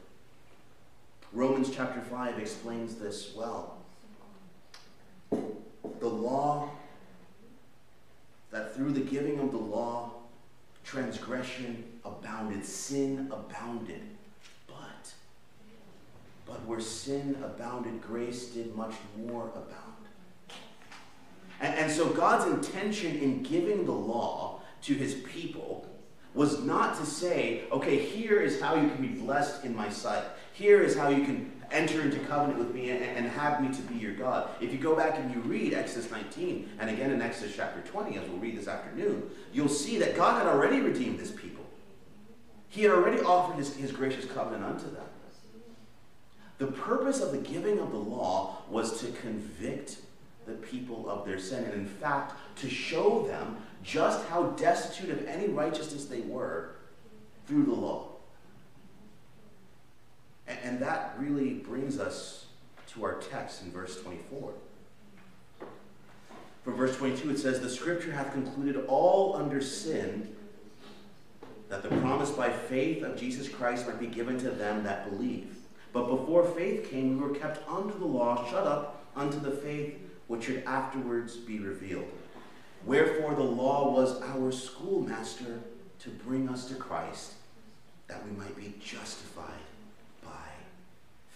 Romans 1.33 1.69
chapter 1.75 2.01
5 2.01 2.39
explains 2.39 2.95
this 2.95 3.33
well. 3.35 3.77
The 5.31 6.07
law, 6.07 6.69
that 8.51 8.75
through 8.75 8.93
the 8.93 9.01
giving 9.01 9.39
of 9.39 9.51
the 9.51 9.57
law, 9.57 10.11
transgression 10.83 11.83
abounded, 12.03 12.65
sin 12.65 13.31
abounded. 13.31 14.01
But, 14.67 15.13
but 16.45 16.65
where 16.65 16.79
sin 16.79 17.37
abounded, 17.43 18.01
grace 18.01 18.47
did 18.47 18.75
much 18.75 18.93
more 19.17 19.49
abound. 19.55 19.89
And, 21.61 21.75
and 21.75 21.91
so 21.91 22.09
God's 22.09 22.51
intention 22.51 23.17
in 23.17 23.43
giving 23.43 23.85
the 23.85 23.91
law 23.91 24.61
to 24.83 24.93
his 24.93 25.15
people 25.15 25.85
was 26.33 26.63
not 26.63 26.97
to 26.99 27.05
say, 27.05 27.63
okay, 27.71 27.97
here 27.97 28.39
is 28.39 28.61
how 28.61 28.75
you 28.75 28.87
can 28.89 29.01
be 29.01 29.19
blessed 29.19 29.65
in 29.65 29.75
my 29.75 29.89
sight. 29.89 30.23
Here 30.53 30.81
is 30.81 30.95
how 30.95 31.09
you 31.09 31.25
can 31.25 31.51
enter 31.71 32.01
into 32.01 32.19
covenant 32.19 32.59
with 32.59 32.73
me 32.73 32.91
and, 32.91 33.03
and, 33.03 33.27
have 33.27 33.61
me 33.61 33.73
to 33.75 33.81
be 33.83 33.95
your 33.95 34.13
God. 34.13 34.49
If 34.59 34.71
you 34.71 34.77
go 34.77 34.95
back 34.95 35.17
and 35.17 35.33
you 35.33 35.39
read 35.41 35.73
Exodus 35.73 36.09
19, 36.09 36.69
and 36.79 36.89
again 36.89 37.11
in 37.11 37.21
Exodus 37.21 37.55
chapter 37.55 37.81
20, 37.81 38.17
as 38.17 38.27
we'll 38.27 38.39
read 38.39 38.57
this 38.57 38.67
afternoon, 38.67 39.29
you'll 39.53 39.69
see 39.69 39.97
that 39.99 40.15
God 40.15 40.37
had 40.37 40.47
already 40.47 40.79
redeemed 40.79 41.19
this 41.19 41.31
people. 41.31 41.65
He 42.69 42.83
had 42.83 42.91
already 42.91 43.21
offered 43.21 43.57
his, 43.57 43.75
his 43.75 43.91
gracious 43.91 44.25
covenant 44.25 44.63
unto 44.63 44.85
them. 44.91 45.05
The 46.59 46.67
purpose 46.67 47.21
of 47.21 47.31
the 47.31 47.37
giving 47.37 47.79
of 47.79 47.91
the 47.91 47.97
law 47.97 48.63
was 48.69 48.99
to 49.01 49.11
convict 49.13 49.97
the 50.45 50.53
people 50.55 51.09
of 51.09 51.25
their 51.25 51.39
sin, 51.39 51.63
and 51.63 51.73
in 51.73 51.85
fact, 51.85 52.33
to 52.57 52.69
show 52.69 53.25
them 53.25 53.57
just 53.83 54.27
how 54.27 54.47
destitute 54.51 55.09
of 55.09 55.25
any 55.25 55.47
righteousness 55.47 56.05
they 56.05 56.21
were 56.21 56.75
through 57.47 57.63
the 57.63 57.73
law. 57.73 58.08
And, 60.49 60.79
that 60.79 61.13
really 61.19 61.53
brings 61.53 61.99
us 61.99 62.47
to 62.93 63.03
our 63.05 63.15
text 63.15 63.61
in 63.61 63.71
verse 63.71 64.01
24. 64.01 64.53
From 66.63 66.75
verse 66.75 66.97
22, 66.97 67.31
it 67.31 67.37
says, 67.37 67.59
The 67.59 67.69
scripture 67.69 68.11
hath 68.11 68.33
concluded 68.33 68.83
all 68.87 69.35
under 69.35 69.61
sin, 69.61 70.35
that 71.69 71.83
the 71.83 71.89
promise 71.89 72.31
by 72.31 72.49
faith 72.49 73.03
of 73.03 73.17
Jesus 73.17 73.47
Christ 73.47 73.87
might 73.87 73.99
be 73.99 74.07
given 74.07 74.39
to 74.39 74.49
them 74.49 74.83
that 74.83 75.09
believe. 75.09 75.55
But 75.93 76.07
before 76.07 76.43
faith 76.43 76.89
came, 76.89 77.17
we 77.17 77.27
were 77.27 77.35
kept 77.35 77.67
under 77.69 77.93
the 77.93 78.05
law, 78.05 78.49
shut 78.49 78.65
up 78.65 79.05
unto 79.15 79.39
the 79.39 79.51
faith 79.51 79.99
which 80.27 80.45
should 80.45 80.63
afterwards 80.65 81.35
be 81.35 81.59
revealed. 81.59 82.09
Wherefore 82.85 83.35
the 83.35 83.43
law 83.43 83.91
was 83.91 84.21
our 84.21 84.51
schoolmaster 84.51 85.59
to 85.99 86.09
bring 86.09 86.49
us 86.49 86.65
to 86.69 86.75
Christ, 86.75 87.33
that 88.07 88.25
we 88.25 88.31
might 88.31 88.55
be 88.55 88.73
justified 88.79 89.59
by 90.23 90.29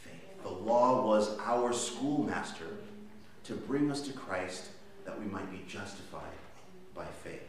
faith. 0.03 0.43
The 0.43 0.49
law 0.49 1.05
was 1.05 1.37
our 1.39 1.73
schoolmaster 1.73 2.67
to 3.45 3.53
bring 3.53 3.91
us 3.91 4.01
to 4.01 4.13
Christ, 4.13 4.69
that 5.05 5.19
we 5.19 5.25
might 5.25 5.51
be 5.51 5.61
justified 5.67 6.21
by 6.95 7.05
faith. 7.23 7.41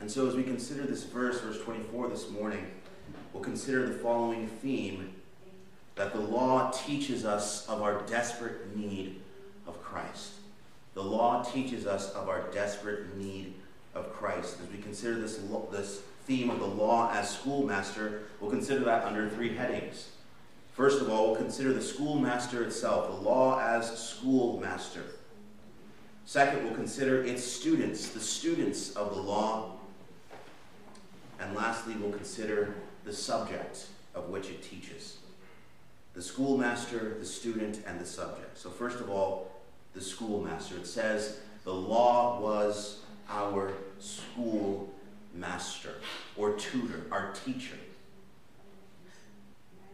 And 0.00 0.10
so, 0.10 0.26
as 0.26 0.34
we 0.34 0.42
consider 0.42 0.82
this 0.82 1.04
verse, 1.04 1.40
verse 1.40 1.60
24, 1.62 2.08
this 2.08 2.28
morning, 2.30 2.66
we'll 3.32 3.42
consider 3.42 3.86
the 3.86 3.94
following 3.94 4.48
theme 4.48 5.14
that 5.94 6.12
the 6.12 6.20
law 6.20 6.70
teaches 6.72 7.24
us 7.24 7.66
of 7.68 7.80
our 7.80 8.02
desperate 8.02 8.76
need 8.76 9.20
of 9.66 9.80
Christ. 9.82 10.32
The 10.94 11.02
law 11.02 11.42
teaches 11.42 11.86
us 11.86 12.10
of 12.12 12.28
our 12.28 12.42
desperate 12.50 13.16
need 13.16 13.54
of 13.94 14.12
Christ. 14.12 14.58
As 14.62 14.70
we 14.70 14.78
consider 14.78 15.20
this, 15.20 15.38
this 15.70 16.02
theme 16.26 16.50
of 16.50 16.58
the 16.58 16.66
law 16.66 17.12
as 17.12 17.30
schoolmaster, 17.30 18.22
we'll 18.40 18.50
consider 18.50 18.84
that 18.84 19.04
under 19.04 19.28
three 19.28 19.54
headings. 19.54 20.10
First 20.72 21.00
of 21.00 21.08
all, 21.08 21.28
we'll 21.28 21.36
consider 21.36 21.72
the 21.72 21.82
schoolmaster 21.82 22.64
itself, 22.64 23.08
the 23.08 23.28
law 23.28 23.60
as 23.60 23.96
schoolmaster. 23.98 25.04
Second, 26.26 26.64
we'll 26.64 26.74
consider 26.74 27.22
its 27.22 27.44
students, 27.44 28.08
the 28.08 28.20
students 28.20 28.96
of 28.96 29.14
the 29.14 29.20
law. 29.20 29.72
And 31.38 31.54
lastly, 31.54 31.94
we'll 32.00 32.12
consider 32.12 32.74
the 33.04 33.12
subject 33.12 33.86
of 34.14 34.30
which 34.30 34.48
it 34.48 34.62
teaches 34.62 35.18
the 36.14 36.22
schoolmaster, 36.22 37.16
the 37.18 37.26
student, 37.26 37.80
and 37.86 38.00
the 38.00 38.06
subject. 38.06 38.56
So, 38.56 38.70
first 38.70 39.00
of 39.00 39.10
all, 39.10 39.50
the 39.94 40.00
schoolmaster. 40.00 40.76
It 40.76 40.86
says, 40.86 41.40
the 41.64 41.74
law 41.74 42.40
was 42.40 43.00
our 43.28 43.72
schoolmaster, 43.98 44.93
or 46.36 46.54
tutor, 46.54 47.06
our 47.10 47.32
teacher. 47.32 47.76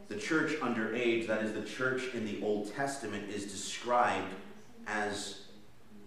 The 0.08 0.16
church 0.16 0.54
under 0.60 0.94
age, 0.94 1.26
that 1.28 1.42
is, 1.42 1.52
the 1.52 1.62
church 1.62 2.14
in 2.14 2.26
the 2.26 2.42
Old 2.42 2.74
Testament, 2.74 3.30
is 3.30 3.44
described 3.44 4.32
as 4.86 5.42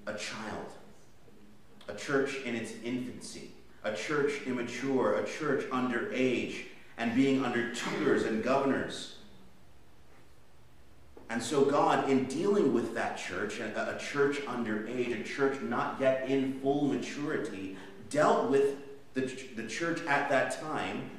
a 0.06 0.14
child, 0.14 0.68
a 1.88 1.96
church 1.96 2.38
in 2.44 2.56
its 2.56 2.74
infancy, 2.84 3.52
a 3.84 3.94
church 3.94 4.42
immature, 4.46 5.16
a 5.16 5.26
church 5.26 5.66
under 5.72 6.12
age, 6.14 6.66
and 6.98 7.16
being 7.16 7.44
under 7.46 7.74
tutors 7.74 8.24
and 8.24 8.44
governors 8.44 9.16
and 11.34 11.42
so, 11.42 11.66
God, 11.66 12.12
in 12.12 12.26
dealing 12.26 12.76
with 12.76 12.94
that 12.94 13.18
church, 13.18 13.60
a 13.60 13.98
church 14.00 14.38
under 14.48 14.88
age, 14.88 15.08
a 15.10 15.24
church 15.24 15.60
not 15.64 15.98
yet 16.00 16.30
in 16.30 16.60
full 16.60 16.86
maturity, 16.86 17.76
dealt 18.12 18.52
with 18.52 18.76
the, 19.14 19.22
the 19.56 19.68
church 19.68 20.02
at 20.08 20.30
that 20.30 20.60
time 20.62 21.10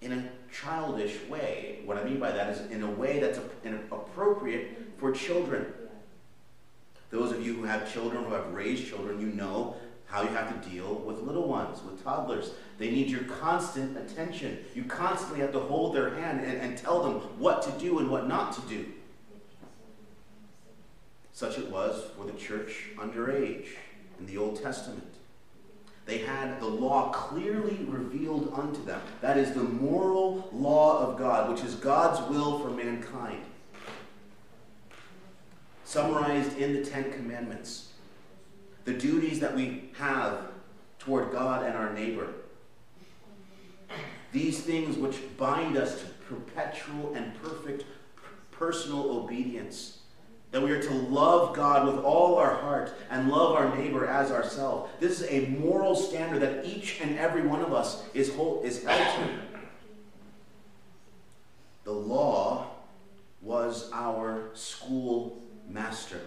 in 0.00 0.12
a 0.12 0.28
childish 0.52 1.16
way. 1.28 1.80
What 1.84 1.96
I 1.96 2.04
mean 2.04 2.18
by 2.18 2.30
that 2.30 2.50
is 2.50 2.70
in 2.70 2.82
a 2.82 2.90
way 2.90 3.18
that's 3.18 3.38
appropriate 3.90 4.92
for 4.98 5.12
children. 5.12 5.66
Those 7.10 7.32
of 7.32 7.44
you 7.44 7.54
who 7.54 7.64
have 7.64 7.92
children, 7.92 8.24
who 8.24 8.34
have 8.34 8.52
raised 8.52 8.88
children, 8.88 9.20
you 9.20 9.28
know 9.28 9.76
how 10.06 10.22
you 10.22 10.28
have 10.28 10.62
to 10.62 10.70
deal 10.70 10.94
with 10.94 11.18
little 11.20 11.48
ones, 11.48 11.82
with 11.82 12.02
toddlers. 12.04 12.50
They 12.78 12.90
need 12.90 13.08
your 13.08 13.24
constant 13.24 13.96
attention. 13.96 14.58
You 14.74 14.84
constantly 14.84 15.40
have 15.40 15.52
to 15.52 15.60
hold 15.60 15.94
their 15.94 16.14
hand 16.14 16.40
and, 16.40 16.60
and 16.60 16.78
tell 16.78 17.02
them 17.02 17.14
what 17.38 17.62
to 17.62 17.70
do 17.72 17.98
and 17.98 18.10
what 18.10 18.28
not 18.28 18.52
to 18.54 18.60
do. 18.62 18.86
Such 21.32 21.58
it 21.58 21.70
was 21.70 22.04
for 22.16 22.24
the 22.24 22.32
church 22.32 22.90
underage 22.96 23.66
in 24.18 24.26
the 24.26 24.38
Old 24.38 24.62
Testament. 24.62 25.15
They 26.06 26.18
had 26.18 26.60
the 26.60 26.66
law 26.66 27.10
clearly 27.10 27.84
revealed 27.88 28.52
unto 28.54 28.82
them. 28.84 29.00
That 29.20 29.36
is 29.36 29.52
the 29.52 29.64
moral 29.64 30.48
law 30.52 31.00
of 31.00 31.18
God, 31.18 31.50
which 31.50 31.64
is 31.64 31.74
God's 31.74 32.20
will 32.30 32.60
for 32.60 32.70
mankind. 32.70 33.42
Summarized 35.84 36.56
in 36.58 36.74
the 36.74 36.84
Ten 36.84 37.12
Commandments 37.12 37.92
the 38.84 38.92
duties 38.92 39.40
that 39.40 39.54
we 39.54 39.90
have 39.98 40.46
toward 41.00 41.32
God 41.32 41.66
and 41.66 41.76
our 41.76 41.92
neighbor. 41.92 42.28
These 44.32 44.60
things 44.60 44.96
which 44.96 45.16
bind 45.36 45.76
us 45.76 46.00
to 46.00 46.06
perpetual 46.28 47.14
and 47.14 47.34
perfect 47.42 47.84
personal 48.52 49.10
obedience. 49.10 49.95
That 50.52 50.62
we 50.62 50.70
are 50.70 50.82
to 50.82 50.92
love 50.92 51.54
God 51.54 51.86
with 51.86 52.04
all 52.04 52.36
our 52.36 52.54
heart 52.54 52.94
and 53.10 53.28
love 53.28 53.54
our 53.56 53.76
neighbor 53.76 54.06
as 54.06 54.30
ourselves. 54.30 54.90
This 55.00 55.20
is 55.20 55.28
a 55.30 55.48
moral 55.58 55.94
standard 55.94 56.40
that 56.40 56.64
each 56.64 57.00
and 57.00 57.18
every 57.18 57.42
one 57.42 57.60
of 57.60 57.72
us 57.72 58.04
is, 58.14 58.34
hold, 58.34 58.64
is 58.64 58.82
held 58.84 59.16
to. 59.16 59.58
The 61.84 61.92
law 61.92 62.68
was 63.42 63.90
our 63.92 64.50
school 64.54 65.42
master. 65.68 66.20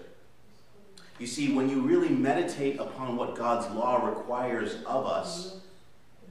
You 1.19 1.27
see, 1.27 1.51
when 1.51 1.69
you 1.69 1.81
really 1.81 2.09
meditate 2.09 2.79
upon 2.79 3.17
what 3.17 3.35
God's 3.35 3.69
law 3.75 4.05
requires 4.05 4.75
of 4.85 5.05
us, 5.05 5.59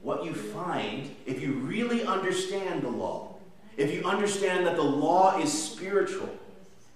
what 0.01 0.25
you 0.25 0.33
find, 0.33 1.15
if 1.27 1.41
you 1.41 1.53
really 1.53 2.03
understand 2.03 2.81
the 2.81 2.89
law, 2.89 3.35
if 3.77 3.93
you 3.93 4.03
understand 4.03 4.65
that 4.65 4.75
the 4.75 4.81
law 4.81 5.39
is 5.39 5.51
spiritual 5.51 6.29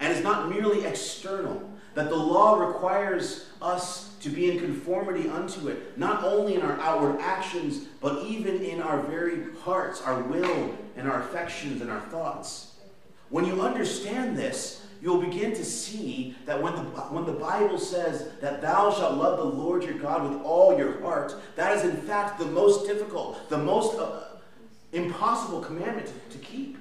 and 0.03 0.11
is 0.11 0.21
not 0.21 0.49
merely 0.49 0.85
external, 0.85 1.63
that 1.93 2.09
the 2.09 2.15
law 2.15 2.59
requires 2.59 3.45
us 3.61 4.15
to 4.19 4.27
be 4.27 4.51
in 4.51 4.59
conformity 4.59 5.29
unto 5.29 5.69
it, 5.69 5.97
not 5.97 6.25
only 6.25 6.55
in 6.55 6.61
our 6.61 6.77
outward 6.81 7.21
actions, 7.21 7.85
but 8.01 8.25
even 8.25 8.61
in 8.61 8.81
our 8.81 9.01
very 9.03 9.53
hearts, 9.61 10.01
our 10.01 10.21
will, 10.23 10.75
and 10.97 11.09
our 11.09 11.21
affections 11.21 11.81
and 11.81 11.89
our 11.89 12.01
thoughts. 12.01 12.73
When 13.29 13.45
you 13.45 13.61
understand 13.61 14.37
this, 14.37 14.85
you'll 15.01 15.21
begin 15.21 15.51
to 15.51 15.63
see 15.63 16.35
that 16.45 16.61
when 16.61 16.75
the, 16.75 16.81
when 16.81 17.25
the 17.25 17.31
Bible 17.31 17.79
says 17.79 18.29
that 18.41 18.61
thou 18.61 18.91
shalt 18.91 19.15
love 19.15 19.37
the 19.37 19.45
Lord 19.45 19.83
your 19.83 19.93
God 19.93 20.29
with 20.29 20.41
all 20.41 20.77
your 20.77 21.01
heart, 21.01 21.33
that 21.55 21.77
is 21.77 21.85
in 21.85 21.95
fact 21.95 22.39
the 22.39 22.45
most 22.45 22.85
difficult, 22.87 23.49
the 23.49 23.57
most 23.57 23.97
uh, 23.97 24.23
impossible 24.91 25.61
commandment 25.61 26.07
to, 26.07 26.37
to 26.37 26.43
keep. 26.43 26.77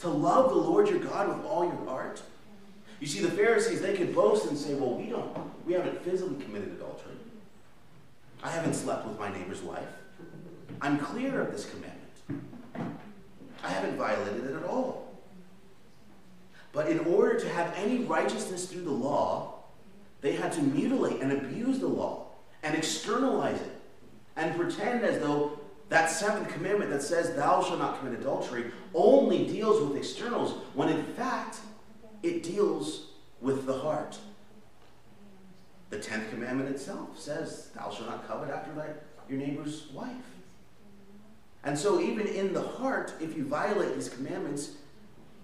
To 0.00 0.10
love 0.10 0.50
the 0.50 0.56
Lord 0.56 0.90
your 0.90 0.98
God 0.98 1.28
with 1.28 1.46
all 1.46 1.64
your 1.64 1.86
heart. 1.86 2.20
You 3.04 3.10
see, 3.10 3.20
the 3.20 3.32
Pharisees, 3.32 3.82
they 3.82 3.94
could 3.94 4.14
boast 4.14 4.46
and 4.46 4.56
say, 4.56 4.72
well, 4.72 4.94
we 4.94 5.10
don't, 5.10 5.30
we 5.66 5.74
haven't 5.74 6.02
physically 6.02 6.42
committed 6.42 6.70
adultery. 6.70 7.12
I 8.42 8.48
haven't 8.48 8.72
slept 8.72 9.06
with 9.06 9.18
my 9.18 9.30
neighbor's 9.30 9.60
wife. 9.60 9.90
I'm 10.80 10.98
clear 10.98 11.42
of 11.42 11.52
this 11.52 11.68
commandment. 11.68 12.56
I 13.62 13.68
haven't 13.68 13.98
violated 13.98 14.46
it 14.46 14.56
at 14.56 14.64
all. 14.64 15.12
But 16.72 16.88
in 16.88 17.00
order 17.00 17.38
to 17.40 17.48
have 17.50 17.74
any 17.76 17.98
righteousness 18.04 18.68
through 18.68 18.84
the 18.84 18.90
law, 18.90 19.56
they 20.22 20.32
had 20.32 20.52
to 20.52 20.62
mutilate 20.62 21.20
and 21.20 21.30
abuse 21.30 21.80
the 21.80 21.88
law 21.88 22.28
and 22.62 22.74
externalize 22.74 23.60
it 23.60 23.80
and 24.36 24.58
pretend 24.58 25.04
as 25.04 25.20
though 25.20 25.60
that 25.90 26.06
seventh 26.10 26.48
commandment 26.48 26.90
that 26.90 27.02
says, 27.02 27.34
Thou 27.34 27.62
shalt 27.62 27.80
not 27.80 27.98
commit 27.98 28.18
adultery, 28.18 28.70
only 28.94 29.46
deals 29.46 29.86
with 29.86 29.98
externals, 29.98 30.52
when 30.72 30.88
in 30.88 31.04
fact 31.04 31.58
it 32.24 32.42
deals 32.42 33.08
with 33.40 33.66
the 33.66 33.78
heart. 33.78 34.18
The 35.90 35.98
tenth 35.98 36.30
commandment 36.30 36.70
itself 36.70 37.18
says, 37.18 37.70
Thou 37.76 37.90
shalt 37.90 38.08
not 38.08 38.26
covet 38.26 38.50
after 38.50 38.72
thy, 38.72 38.88
your 39.28 39.38
neighbor's 39.38 39.88
wife. 39.92 40.10
And 41.62 41.78
so, 41.78 42.00
even 42.00 42.26
in 42.26 42.52
the 42.52 42.62
heart, 42.62 43.12
if 43.20 43.36
you 43.36 43.44
violate 43.44 43.94
these 43.94 44.08
commandments, 44.08 44.72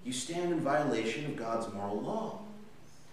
you 0.04 0.12
stand 0.12 0.52
in 0.52 0.60
violation 0.60 1.26
of 1.26 1.36
God's 1.36 1.72
moral 1.72 2.00
law. 2.00 2.40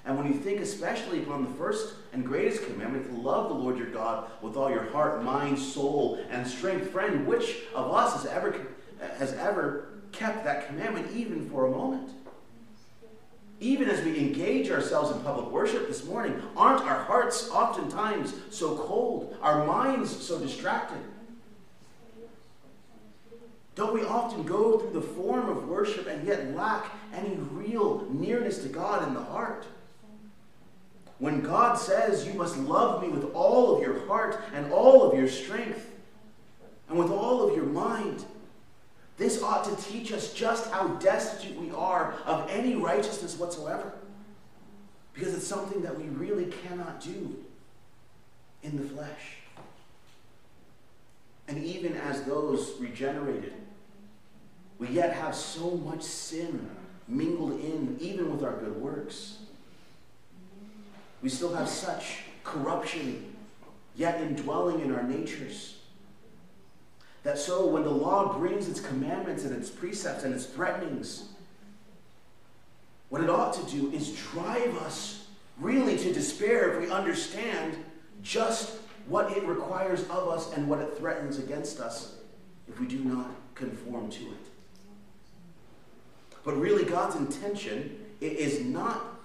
And 0.05 0.17
when 0.17 0.27
you 0.27 0.33
think 0.33 0.61
especially 0.61 1.23
upon 1.23 1.43
the 1.43 1.53
first 1.55 1.95
and 2.13 2.25
greatest 2.25 2.65
commandment, 2.65 3.07
to 3.07 3.21
love 3.21 3.49
the 3.49 3.55
Lord 3.55 3.77
your 3.77 3.89
God 3.89 4.29
with 4.41 4.55
all 4.55 4.69
your 4.69 4.89
heart, 4.91 5.21
mind, 5.21 5.59
soul, 5.59 6.23
and 6.29 6.47
strength, 6.47 6.91
friend, 6.91 7.27
which 7.27 7.57
of 7.75 7.93
us 7.93 8.13
has 8.13 8.25
ever, 8.25 8.55
has 9.17 9.33
ever 9.33 9.89
kept 10.13 10.45
that 10.45 10.67
commandment 10.67 11.11
even 11.13 11.49
for 11.49 11.65
a 11.65 11.71
moment? 11.71 12.09
Even 13.59 13.89
as 13.89 14.03
we 14.05 14.19
engage 14.19 14.69
ourselves 14.69 15.15
in 15.15 15.21
public 15.23 15.49
worship 15.51 15.87
this 15.87 16.05
morning, 16.05 16.39
aren't 16.55 16.83
our 16.83 17.03
hearts 17.03 17.49
oftentimes 17.49 18.33
so 18.51 18.75
cold, 18.75 19.35
our 19.41 19.65
minds 19.65 20.11
so 20.11 20.39
distracted? 20.39 20.99
Don't 23.73 23.93
we 23.93 24.03
often 24.03 24.43
go 24.43 24.79
through 24.79 24.99
the 24.99 25.07
form 25.07 25.49
of 25.49 25.67
worship 25.67 26.07
and 26.07 26.25
yet 26.27 26.55
lack 26.55 26.91
any 27.13 27.35
real 27.51 28.07
nearness 28.11 28.59
to 28.63 28.69
God 28.69 29.07
in 29.07 29.13
the 29.13 29.23
heart? 29.23 29.65
When 31.19 31.41
God 31.41 31.75
says 31.77 32.27
you 32.27 32.33
must 32.33 32.57
love 32.57 33.01
me 33.01 33.09
with 33.09 33.33
all 33.33 33.75
of 33.75 33.81
your 33.81 34.05
heart 34.05 34.39
and 34.53 34.71
all 34.71 35.03
of 35.03 35.17
your 35.17 35.27
strength 35.27 35.91
and 36.89 36.97
with 36.97 37.09
all 37.09 37.47
of 37.47 37.55
your 37.55 37.65
mind, 37.65 38.23
this 39.17 39.41
ought 39.41 39.63
to 39.65 39.83
teach 39.83 40.11
us 40.11 40.33
just 40.33 40.71
how 40.71 40.87
destitute 40.99 41.59
we 41.59 41.71
are 41.71 42.13
of 42.25 42.47
any 42.49 42.75
righteousness 42.75 43.37
whatsoever. 43.37 43.91
Because 45.13 45.33
it's 45.33 45.47
something 45.47 45.81
that 45.81 45.97
we 45.99 46.07
really 46.09 46.45
cannot 46.45 47.01
do 47.01 47.43
in 48.61 48.77
the 48.77 48.83
flesh. 48.83 49.37
And 51.47 51.63
even 51.63 51.95
as 51.97 52.23
those 52.23 52.73
regenerated, 52.79 53.53
we 54.77 54.89
yet 54.89 55.13
have 55.13 55.33
so 55.33 55.71
much 55.71 56.03
sin 56.03 56.69
mingled 57.07 57.59
in, 57.59 57.97
even 57.99 58.31
with 58.31 58.43
our 58.43 58.57
good 58.57 58.79
works. 58.79 59.37
We 61.23 61.29
still 61.29 61.55
have 61.55 61.67
such 61.67 62.19
corruption 62.43 63.33
yet 63.95 64.21
indwelling 64.21 64.81
in 64.81 64.93
our 64.93 65.01
natures. 65.01 65.76
That 67.27 67.37
so 67.37 67.65
when 67.65 67.83
the 67.83 67.89
law 67.89 68.37
brings 68.37 68.69
its 68.69 68.79
commandments 68.79 69.43
and 69.43 69.53
its 69.53 69.69
precepts 69.69 70.23
and 70.23 70.33
its 70.33 70.45
threatenings, 70.45 71.25
what 73.09 73.21
it 73.21 73.29
ought 73.29 73.51
to 73.51 73.69
do 73.69 73.91
is 73.91 74.15
drive 74.31 74.77
us 74.77 75.27
really 75.59 75.97
to 75.97 76.13
despair 76.13 76.71
if 76.71 76.81
we 76.81 76.89
understand 76.89 77.75
just 78.23 78.77
what 79.07 79.35
it 79.35 79.43
requires 79.43 80.03
of 80.03 80.29
us 80.29 80.53
and 80.53 80.69
what 80.69 80.79
it 80.79 80.97
threatens 80.97 81.37
against 81.37 81.81
us 81.81 82.15
if 82.69 82.79
we 82.79 82.87
do 82.87 83.03
not 83.03 83.29
conform 83.55 84.09
to 84.09 84.23
it. 84.23 84.47
But 86.45 86.57
really, 86.57 86.85
God's 86.85 87.17
intention 87.17 88.05
is 88.21 88.61
not, 88.61 89.19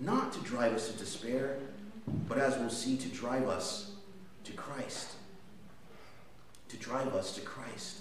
not 0.00 0.32
to 0.32 0.40
drive 0.40 0.72
us 0.72 0.90
to 0.90 0.96
despair, 0.96 1.58
but 2.30 2.38
as 2.38 2.56
we'll 2.56 2.70
see, 2.70 2.96
to 2.96 3.08
drive 3.08 3.46
us 3.46 3.92
to 4.44 4.52
Christ. 4.52 5.16
To 6.72 6.78
drive 6.78 7.14
us 7.14 7.34
to 7.34 7.42
Christ. 7.42 7.98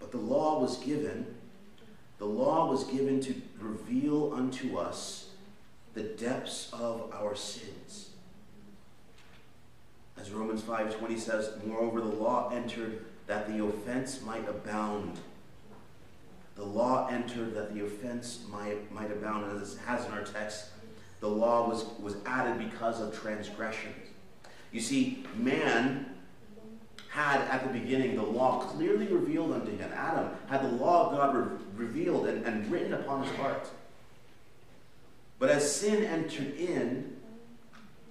But 0.00 0.10
the 0.10 0.16
law 0.16 0.58
was 0.58 0.78
given, 0.78 1.26
the 2.16 2.24
law 2.24 2.70
was 2.70 2.84
given 2.84 3.20
to 3.20 3.34
reveal 3.60 4.32
unto 4.32 4.78
us 4.78 5.28
the 5.92 6.02
depths 6.02 6.70
of 6.72 7.12
our 7.12 7.36
sins. 7.36 8.08
As 10.18 10.30
Romans 10.30 10.62
5:20 10.62 11.18
says, 11.18 11.50
moreover 11.66 12.00
the 12.00 12.06
law 12.06 12.48
entered 12.48 13.04
that 13.26 13.46
the 13.48 13.62
offense 13.62 14.22
might 14.22 14.48
abound. 14.48 15.20
The 16.54 16.64
law 16.64 17.06
entered 17.08 17.54
that 17.54 17.74
the 17.74 17.84
offense 17.84 18.46
might, 18.50 18.90
might 18.90 19.10
abound. 19.10 19.50
And 19.50 19.60
as 19.60 19.74
it 19.74 19.80
has 19.80 20.06
in 20.06 20.12
our 20.12 20.24
text, 20.24 20.70
the 21.20 21.28
law 21.28 21.68
was, 21.68 21.84
was 22.00 22.16
added 22.24 22.58
because 22.58 22.98
of 23.02 23.14
transgression. 23.14 23.92
You 24.72 24.80
see, 24.80 25.26
man 25.36 26.15
had 27.16 27.40
at 27.48 27.66
the 27.66 27.78
beginning 27.78 28.14
the 28.14 28.22
law 28.22 28.60
clearly 28.60 29.06
revealed 29.06 29.50
unto 29.50 29.74
him. 29.74 29.90
Adam 29.94 30.28
had 30.48 30.62
the 30.62 30.76
law 30.76 31.06
of 31.06 31.16
God 31.16 31.34
re- 31.34 31.86
revealed 31.86 32.26
and, 32.26 32.44
and 32.44 32.70
written 32.70 32.92
upon 32.92 33.24
his 33.24 33.34
heart. 33.36 33.70
But 35.38 35.48
as 35.48 35.74
sin 35.74 36.04
entered 36.04 36.54
in, 36.56 37.16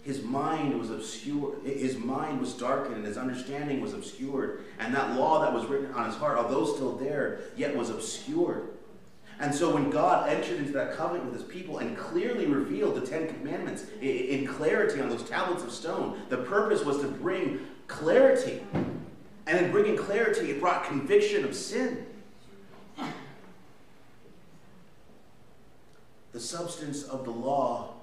his 0.02 0.24
mind 0.24 0.80
was 0.80 0.90
obscured. 0.90 1.64
His 1.64 1.98
mind 1.98 2.40
was 2.40 2.54
darkened 2.54 2.96
and 2.96 3.06
his 3.06 3.18
understanding 3.18 3.80
was 3.80 3.94
obscured. 3.94 4.64
And 4.80 4.94
that 4.96 5.16
law 5.16 5.40
that 5.42 5.54
was 5.54 5.66
written 5.66 5.94
on 5.94 6.08
his 6.08 6.16
heart, 6.16 6.40
although 6.40 6.66
still 6.66 6.96
there, 6.96 7.42
yet 7.56 7.76
was 7.76 7.92
obscured. 7.92 8.70
And 9.40 9.54
so 9.54 9.72
when 9.72 9.92
God 9.92 10.30
entered 10.30 10.58
into 10.58 10.72
that 10.74 10.96
covenant 10.96 11.26
with 11.26 11.34
his 11.36 11.44
people 11.44 11.78
and 11.78 11.96
clearly 11.96 12.48
revealed 12.48 12.96
the 12.96 13.06
Ten 13.06 13.28
Commandments 13.28 13.86
in 14.02 14.48
clarity 14.48 15.00
on 15.00 15.10
those 15.10 15.30
tablets 15.30 15.64
of 15.64 15.72
stone, 15.72 16.22
the 16.30 16.38
purpose 16.38 16.84
was 16.84 17.02
to 17.02 17.08
bring 17.08 17.60
clarity. 17.88 18.62
And 19.48 19.66
in 19.66 19.72
bringing 19.72 19.96
clarity, 19.96 20.52
it 20.52 20.60
brought 20.60 20.86
conviction 20.86 21.46
of 21.46 21.56
sin. 21.56 22.06
The 26.32 26.40
substance 26.40 27.04
of 27.04 27.24
the 27.24 27.32
law 27.32 27.94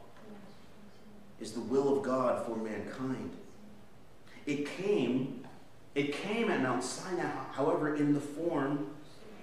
is 1.41 1.53
the 1.53 1.61
will 1.61 1.97
of 1.97 2.03
God 2.03 2.47
for 2.47 2.57
mankind. 2.57 3.31
It 4.47 4.67
came, 4.77 5.45
it 5.95 6.15
came 6.15 6.51
at 6.51 6.63
Mount 6.63 6.83
Sinai, 6.83 7.29
however, 7.53 7.97
in 7.97 8.15
the 8.15 8.21
form, 8.21 8.87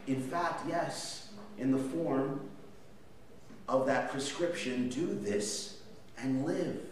in 0.08 0.22
fact, 0.22 0.68
yes, 0.68 1.30
in 1.58 1.72
the 1.72 1.78
form 1.78 2.42
of 3.68 3.86
that 3.86 4.12
prescription 4.12 4.90
do 4.90 5.14
this 5.14 5.78
and 6.18 6.46
live. 6.46 6.89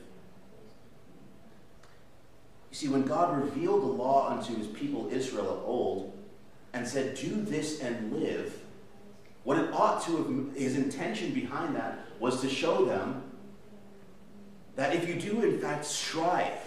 You 2.72 2.76
see, 2.76 2.88
when 2.90 3.04
God 3.04 3.42
revealed 3.42 3.82
the 3.82 3.88
law 3.88 4.30
unto 4.30 4.56
his 4.56 4.68
people 4.68 5.10
Israel 5.12 5.50
of 5.50 5.64
old 5.64 6.18
and 6.74 6.88
said, 6.88 7.16
Do 7.16 7.42
this 7.42 7.82
and 7.82 8.14
live, 8.14 8.60
what 9.44 9.58
it 9.58 9.72
ought 9.74 10.04
to 10.06 10.18
have, 10.18 10.56
his 10.56 10.76
intention 10.76 11.34
behind 11.34 11.76
that 11.76 12.00
was 12.20 12.42
to 12.42 12.50
show 12.50 12.86
them 12.86 13.24
that 14.76 14.94
if 14.94 15.08
you 15.08 15.16
do 15.16 15.42
in 15.42 15.60
fact 15.60 15.86
strive, 15.86 16.67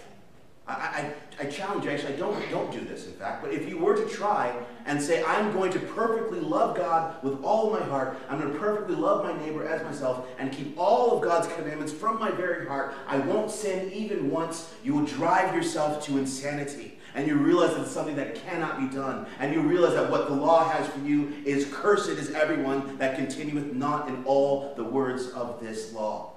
I, 0.67 1.13
I, 1.39 1.43
I, 1.43 1.45
challenge 1.45 1.85
you, 1.85 1.91
actually, 1.91 2.17
don't, 2.17 2.49
don't 2.51 2.71
do 2.71 2.81
this 2.81 3.07
in 3.07 3.13
fact, 3.13 3.41
but 3.41 3.51
if 3.51 3.67
you 3.67 3.79
were 3.79 3.95
to 3.95 4.07
try 4.07 4.55
and 4.85 5.01
say, 5.01 5.23
I'm 5.23 5.51
going 5.51 5.71
to 5.73 5.79
perfectly 5.79 6.39
love 6.39 6.77
God 6.77 7.21
with 7.23 7.43
all 7.43 7.71
my 7.71 7.81
heart, 7.81 8.19
I'm 8.29 8.39
going 8.39 8.53
to 8.53 8.59
perfectly 8.59 8.95
love 8.95 9.23
my 9.23 9.35
neighbor 9.43 9.67
as 9.67 9.81
myself, 9.83 10.27
and 10.37 10.51
keep 10.51 10.77
all 10.77 11.17
of 11.17 11.23
God's 11.23 11.47
commandments 11.55 11.91
from 11.91 12.19
my 12.19 12.29
very 12.29 12.67
heart, 12.67 12.93
I 13.07 13.17
won't 13.19 13.49
sin 13.49 13.91
even 13.91 14.29
once, 14.29 14.71
you 14.83 14.93
will 14.93 15.05
drive 15.05 15.55
yourself 15.55 16.05
to 16.05 16.17
insanity. 16.17 16.99
And 17.13 17.27
you 17.27 17.35
realize 17.35 17.71
that 17.71 17.81
it's 17.81 17.91
something 17.91 18.15
that 18.15 18.35
cannot 18.35 18.79
be 18.79 18.95
done. 18.95 19.25
And 19.39 19.53
you 19.53 19.61
realize 19.61 19.95
that 19.95 20.09
what 20.09 20.29
the 20.29 20.33
law 20.33 20.69
has 20.69 20.87
for 20.87 20.99
you 20.99 21.33
is 21.43 21.67
cursed 21.73 22.07
is 22.07 22.31
everyone 22.31 22.97
that 22.99 23.17
continueth 23.17 23.73
not 23.73 24.07
in 24.07 24.23
all 24.23 24.73
the 24.75 24.83
words 24.85 25.27
of 25.31 25.59
this 25.59 25.91
law 25.91 26.31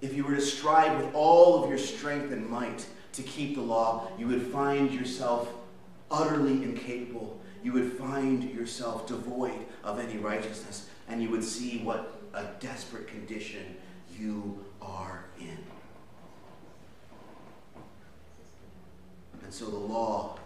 if 0.00 0.14
you 0.14 0.24
were 0.24 0.34
to 0.34 0.40
strive 0.40 1.02
with 1.02 1.14
all 1.14 1.62
of 1.62 1.68
your 1.68 1.78
strength 1.78 2.32
and 2.32 2.48
might 2.48 2.86
to 3.12 3.22
keep 3.22 3.54
the 3.54 3.62
law, 3.62 4.08
you 4.18 4.26
would 4.26 4.42
find 4.42 4.92
yourself 4.92 5.48
utterly 6.10 6.62
incapable. 6.62 7.40
You 7.62 7.72
would 7.72 7.92
find 7.92 8.44
yourself 8.44 9.06
devoid 9.06 9.66
of 9.82 9.98
any 9.98 10.18
righteousness, 10.18 10.88
and 11.08 11.22
you 11.22 11.30
would 11.30 11.42
see 11.42 11.78
what 11.78 12.20
a 12.34 12.44
desperate 12.60 13.08
condition 13.08 13.76
you 14.18 14.64
are 14.82 15.24
in. 15.40 15.58
And 19.42 19.52
so 19.52 19.66
the 19.66 19.76
law, 19.76 20.38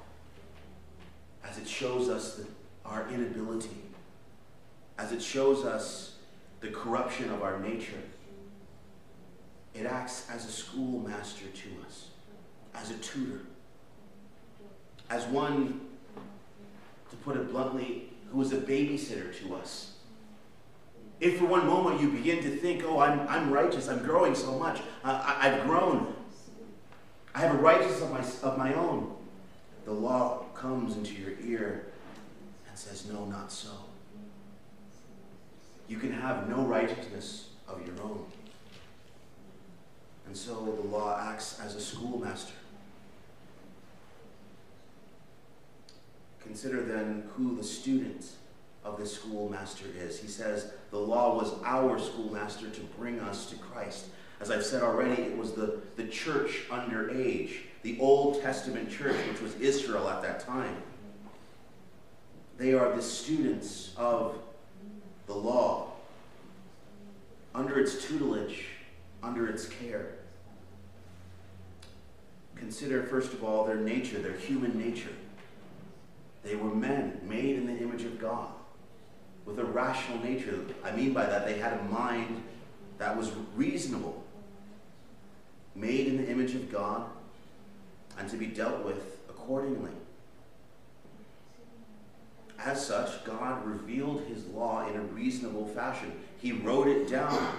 as 1.45 1.59
it 1.59 1.67
shows 1.67 2.09
us 2.09 2.37
the, 2.37 2.47
our 2.85 3.09
inability, 3.11 3.71
as 4.99 5.13
it 5.13 5.23
shows 5.23 5.65
us 5.65 6.17
the 6.61 6.69
corruption 6.69 7.31
of 7.31 7.43
our 7.43 7.59
nature, 7.59 8.01
it 9.75 9.87
acts 9.87 10.27
as 10.31 10.45
a 10.47 10.51
schoolmaster 10.51 11.47
to 11.47 11.69
us, 11.87 12.09
as 12.75 12.91
a 12.91 12.95
tutor, 12.95 13.41
as 15.09 15.25
one, 15.27 15.81
to 17.11 17.17
put 17.17 17.37
it 17.37 17.51
bluntly, 17.51 18.13
who 18.33 18.41
is 18.43 18.53
a 18.53 18.57
babysitter 18.57 19.37
to 19.41 19.55
us. 19.55 19.93
If 21.21 21.39
for 21.39 21.47
one 21.47 21.67
moment 21.67 22.01
you 22.01 22.11
begin 22.11 22.43
to 22.43 22.51
think, 22.51 22.83
oh, 22.85 22.99
I'm, 22.99 23.27
I'm 23.29 23.53
righteous, 23.53 23.89
I'm 23.89 24.03
growing 24.03 24.35
so 24.35 24.59
much, 24.59 24.81
I, 25.05 25.49
have 25.49 25.67
grown, 25.67 26.15
I 27.35 27.41
have 27.41 27.55
a 27.55 27.59
righteousness 27.59 28.03
of 28.03 28.11
my, 28.11 28.51
of 28.51 28.59
my 28.59 28.75
own, 28.75 29.15
the 29.85 29.93
law 29.93 30.45
comes 30.55 30.97
into 30.97 31.15
your 31.15 31.33
ear 31.43 31.87
and 32.69 32.79
says, 32.79 33.07
no, 33.07 33.25
not 33.27 33.53
so. 33.53 33.71
You 35.89 35.99
can 35.99 36.13
have 36.13 36.49
no 36.49 36.63
righteousness 36.63 37.49
of 37.67 37.85
your 37.85 38.01
own. 38.03 38.25
And 40.31 40.39
so 40.39 40.79
the 40.81 40.87
law 40.87 41.19
acts 41.21 41.59
as 41.59 41.75
a 41.75 41.81
schoolmaster. 41.81 42.53
Consider 46.41 46.83
then 46.83 47.25
who 47.35 47.57
the 47.57 47.65
student 47.65 48.25
of 48.85 48.97
this 48.97 49.15
schoolmaster 49.15 49.87
is. 49.99 50.21
He 50.21 50.29
says 50.29 50.71
the 50.93 50.99
law 50.99 51.37
was 51.37 51.61
our 51.65 51.99
schoolmaster 51.99 52.71
to 52.71 52.81
bring 52.97 53.19
us 53.19 53.51
to 53.51 53.57
Christ. 53.57 54.07
As 54.41 54.53
I've 54.53 54.65
said 54.65 54.85
already, 54.85 55.21
it 55.21 55.37
was 55.37 55.55
the, 55.55 55.81
the 55.97 56.07
church 56.07 56.63
under 56.71 57.11
age, 57.11 57.63
the 57.83 57.99
Old 57.99 58.41
Testament 58.41 58.89
church, 58.89 59.17
which 59.27 59.41
was 59.41 59.57
Israel 59.57 60.09
at 60.09 60.23
that 60.23 60.47
time. 60.47 60.77
They 62.57 62.73
are 62.73 62.95
the 62.95 63.03
students 63.03 63.95
of 63.97 64.39
the 65.27 65.35
law, 65.35 65.91
under 67.53 67.81
its 67.81 68.07
tutelage, 68.07 68.67
under 69.25 69.49
its 69.49 69.69
care. 69.69 70.20
Consider, 72.61 73.03
first 73.05 73.33
of 73.33 73.43
all, 73.43 73.65
their 73.65 73.77
nature, 73.77 74.19
their 74.19 74.37
human 74.37 74.79
nature. 74.79 75.15
They 76.45 76.57
were 76.57 76.73
men 76.73 77.19
made 77.25 77.57
in 77.57 77.67
the 77.67 77.77
image 77.79 78.05
of 78.05 78.21
God 78.21 78.49
with 79.47 79.59
a 79.59 79.65
rational 79.65 80.23
nature. 80.23 80.61
I 80.85 80.93
mean 80.93 81.15
by 81.15 81.25
that, 81.25 81.47
they 81.47 81.59
had 81.59 81.73
a 81.73 81.83
mind 81.85 82.43
that 82.99 83.17
was 83.17 83.33
reasonable, 83.57 84.23
made 85.75 86.07
in 86.07 86.19
the 86.19 86.31
image 86.31 86.55
of 86.55 86.71
God, 86.71 87.07
and 88.19 88.29
to 88.29 88.37
be 88.37 88.47
dealt 88.47 88.85
with 88.85 89.19
accordingly. 89.31 89.93
As 92.59 92.87
such, 92.87 93.25
God 93.25 93.65
revealed 93.65 94.23
his 94.29 94.45
law 94.49 94.87
in 94.87 94.97
a 94.97 95.01
reasonable 95.01 95.67
fashion. 95.67 96.13
He 96.39 96.53
wrote 96.53 96.89
it 96.89 97.09
down 97.09 97.57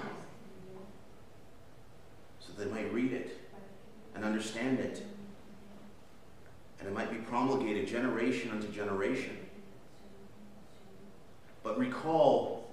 so 2.39 2.53
they 2.55 2.69
might 2.69 2.93
read 2.93 3.13
it 3.13 3.40
and 4.15 4.23
understand 4.23 4.79
it. 4.79 5.05
And 6.79 6.87
it 6.87 6.93
might 6.93 7.11
be 7.11 7.17
promulgated 7.17 7.87
generation 7.87 8.51
unto 8.51 8.67
generation. 8.71 9.37
But 11.63 11.77
recall, 11.77 12.71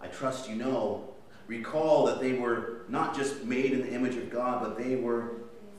I 0.00 0.06
trust 0.06 0.48
you 0.48 0.56
know, 0.56 1.08
recall 1.46 2.06
that 2.06 2.20
they 2.20 2.32
were 2.32 2.82
not 2.88 3.14
just 3.14 3.44
made 3.44 3.72
in 3.72 3.82
the 3.82 3.92
image 3.92 4.16
of 4.16 4.30
God, 4.30 4.62
but 4.62 4.78
they 4.78 4.96
were 4.96 5.32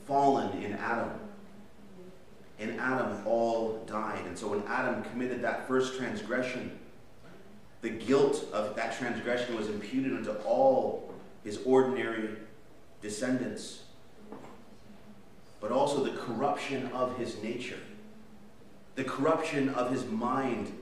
fallen 0.06 0.62
in 0.62 0.74
Adam. 0.74 1.10
In 2.58 2.78
Adam, 2.78 3.26
all 3.26 3.84
died. 3.86 4.24
And 4.26 4.38
so 4.38 4.48
when 4.48 4.62
Adam 4.66 5.02
committed 5.02 5.42
that 5.42 5.66
first 5.66 5.98
transgression, 5.98 6.78
the 7.82 7.90
guilt 7.90 8.46
of 8.52 8.74
that 8.76 8.96
transgression 8.96 9.56
was 9.56 9.68
imputed 9.68 10.12
unto 10.12 10.30
all 10.44 11.12
his 11.44 11.60
ordinary 11.64 12.30
descendants, 13.02 13.82
but 15.60 15.72
also 15.72 16.02
the 16.02 16.16
corruption 16.18 16.86
of 16.88 17.16
his 17.18 17.42
nature, 17.42 17.78
the 18.94 19.04
corruption 19.04 19.68
of 19.70 19.90
his 19.90 20.04
mind, 20.06 20.72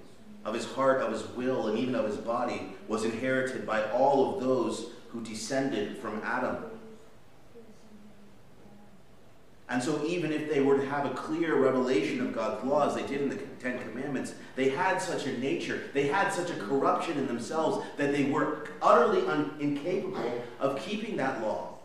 of 0.45 0.55
his 0.55 0.65
heart, 0.65 1.01
of 1.01 1.13
his 1.13 1.27
will, 1.29 1.69
and 1.69 1.79
even 1.79 1.95
of 1.95 2.07
his 2.07 2.17
body 2.17 2.75
was 2.89 3.05
inherited 3.05 3.67
by 3.67 3.83
all 3.91 4.35
of 4.35 4.43
those 4.43 4.91
who 5.09 5.23
descended 5.23 5.99
from 5.99 6.21
Adam. 6.25 6.57
And 9.69 9.83
so, 9.83 10.05
even 10.05 10.31
if 10.31 10.53
they 10.53 10.61
were 10.61 10.77
to 10.77 10.87
have 10.87 11.07
a 11.07 11.15
clear 11.15 11.57
revelation 11.57 12.21
of 12.21 12.35
God's 12.35 12.65
laws, 12.65 12.95
they 12.95 13.07
did 13.07 13.23
in 13.23 13.31
the 13.31 13.37
Ten 13.61 13.79
Commandments, 13.79 14.35
they 14.57 14.69
had 14.69 14.99
such 14.99 15.27
a 15.27 15.39
nature, 15.39 15.85
they 15.95 16.07
had 16.07 16.31
such 16.31 16.51
a 16.51 16.55
corruption 16.55 17.17
in 17.17 17.27
themselves 17.27 17.85
that 17.97 18.13
they 18.13 18.25
were 18.25 18.69
utterly 18.83 19.27
un- 19.27 19.55
incapable 19.61 20.45
of 20.61 20.79
keeping 20.79 21.17
that 21.17 21.41
law. 21.41 21.79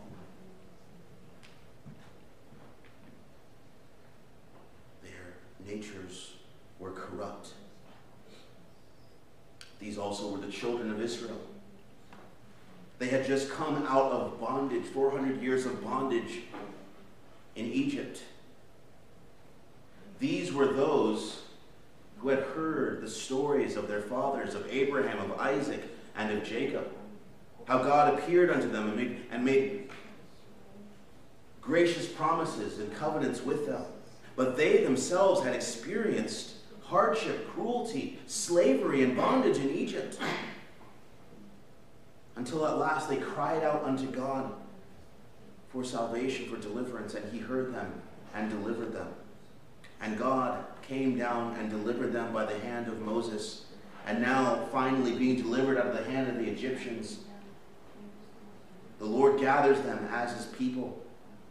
Their 5.02 5.34
natures 5.70 6.34
were 6.78 6.90
corrupt. 6.90 7.50
These 9.78 9.98
also 9.98 10.30
were 10.30 10.38
the 10.38 10.52
children 10.52 10.90
of 10.90 11.00
Israel. 11.00 11.40
They 12.98 13.08
had 13.08 13.26
just 13.26 13.50
come 13.50 13.86
out 13.88 14.12
of 14.12 14.40
bondage, 14.40 14.84
400 14.84 15.42
years 15.42 15.64
of 15.64 15.82
bondage 15.82 16.40
in 17.56 17.66
Egypt. 17.66 18.22
These 20.18 20.52
were 20.52 20.66
those 20.66 21.42
who 22.18 22.28
had 22.28 22.40
heard 22.40 23.00
the 23.00 23.08
stories 23.08 23.76
of 23.76 23.88
their 23.88 24.02
fathers, 24.02 24.54
of 24.54 24.66
Abraham, 24.70 25.18
of 25.30 25.38
Isaac, 25.38 25.82
and 26.14 26.30
of 26.30 26.44
Jacob. 26.44 26.86
How 27.64 27.78
God 27.78 28.18
appeared 28.18 28.50
unto 28.50 28.70
them 28.70 28.88
and 28.88 28.96
made, 28.96 29.20
and 29.30 29.44
made 29.44 29.88
gracious 31.62 32.06
promises 32.06 32.78
and 32.78 32.94
covenants 32.94 33.42
with 33.42 33.66
them. 33.66 33.84
But 34.40 34.56
they 34.56 34.78
themselves 34.78 35.42
had 35.42 35.54
experienced 35.54 36.52
hardship, 36.84 37.46
cruelty, 37.50 38.18
slavery, 38.26 39.04
and 39.04 39.14
bondage 39.14 39.58
in 39.58 39.68
Egypt. 39.68 40.18
Until 42.36 42.66
at 42.66 42.78
last 42.78 43.10
they 43.10 43.18
cried 43.18 43.62
out 43.62 43.84
unto 43.84 44.06
God 44.06 44.50
for 45.68 45.84
salvation, 45.84 46.46
for 46.46 46.56
deliverance, 46.56 47.12
and 47.12 47.30
he 47.30 47.38
heard 47.38 47.74
them 47.74 47.92
and 48.34 48.48
delivered 48.48 48.94
them. 48.94 49.08
And 50.00 50.18
God 50.18 50.64
came 50.80 51.18
down 51.18 51.56
and 51.56 51.68
delivered 51.68 52.14
them 52.14 52.32
by 52.32 52.46
the 52.46 52.58
hand 52.60 52.88
of 52.88 52.98
Moses. 53.02 53.66
And 54.06 54.22
now, 54.22 54.66
finally, 54.72 55.12
being 55.12 55.36
delivered 55.36 55.76
out 55.76 55.88
of 55.88 55.96
the 55.98 56.10
hand 56.10 56.30
of 56.30 56.36
the 56.36 56.50
Egyptians, 56.50 57.18
the 58.98 59.04
Lord 59.04 59.38
gathers 59.38 59.82
them 59.82 60.08
as 60.10 60.34
his 60.34 60.46
people 60.46 61.04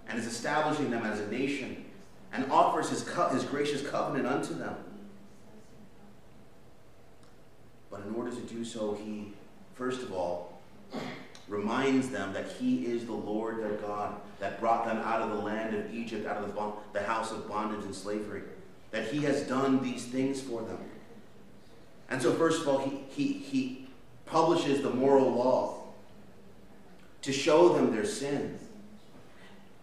and 0.08 0.18
is 0.18 0.26
establishing 0.26 0.90
them 0.90 1.06
as 1.06 1.20
a 1.20 1.28
nation 1.28 1.86
and 2.32 2.52
offers 2.52 2.90
his, 2.90 3.04
co- 3.04 3.30
his 3.30 3.44
gracious 3.44 3.88
covenant 3.88 4.28
unto 4.28 4.54
them. 4.54 4.76
But 7.90 8.02
in 8.02 8.14
order 8.14 8.32
to 8.32 8.42
do 8.42 8.64
so, 8.64 8.94
he, 8.94 9.34
first 9.74 10.02
of 10.02 10.14
all, 10.14 10.62
reminds 11.48 12.10
them 12.10 12.34
that 12.34 12.48
he 12.48 12.86
is 12.86 13.06
the 13.06 13.14
Lord 13.14 13.60
their 13.60 13.74
God 13.74 14.16
that 14.40 14.60
brought 14.60 14.86
them 14.86 14.98
out 14.98 15.22
of 15.22 15.30
the 15.30 15.44
land 15.44 15.76
of 15.76 15.92
Egypt, 15.94 16.28
out 16.28 16.38
of 16.38 16.48
the, 16.48 16.54
bond, 16.54 16.74
the 16.94 17.02
house 17.02 17.32
of 17.32 17.48
bondage 17.48 17.84
and 17.84 17.96
slavery, 17.96 18.44
that 18.92 19.08
he 19.08 19.20
has 19.24 19.42
done 19.44 19.82
these 19.84 20.06
things 20.06 20.40
for 20.40 20.62
them. 20.62 20.78
And 22.10 22.22
so, 22.22 22.34
first 22.34 22.62
of 22.62 22.68
all, 22.68 22.80
he, 22.80 23.02
he, 23.10 23.34
he 23.34 23.88
publishes 24.26 24.82
the 24.82 24.90
moral 24.90 25.32
law 25.32 25.84
to 27.24 27.34
show 27.34 27.70
them 27.70 27.92
their 27.92 28.06
sin. 28.06 28.58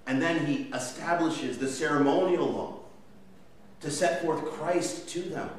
And 0.07 0.23
then 0.23 0.47
he 0.47 0.69
establishes 0.73 1.59
the 1.59 1.69
ceremonial 1.69 2.47
law 2.47 2.79
to 3.81 3.91
set 3.91 4.23
forth 4.23 4.45
Christ 4.45 5.09
to 5.11 5.21
them, 5.21 5.51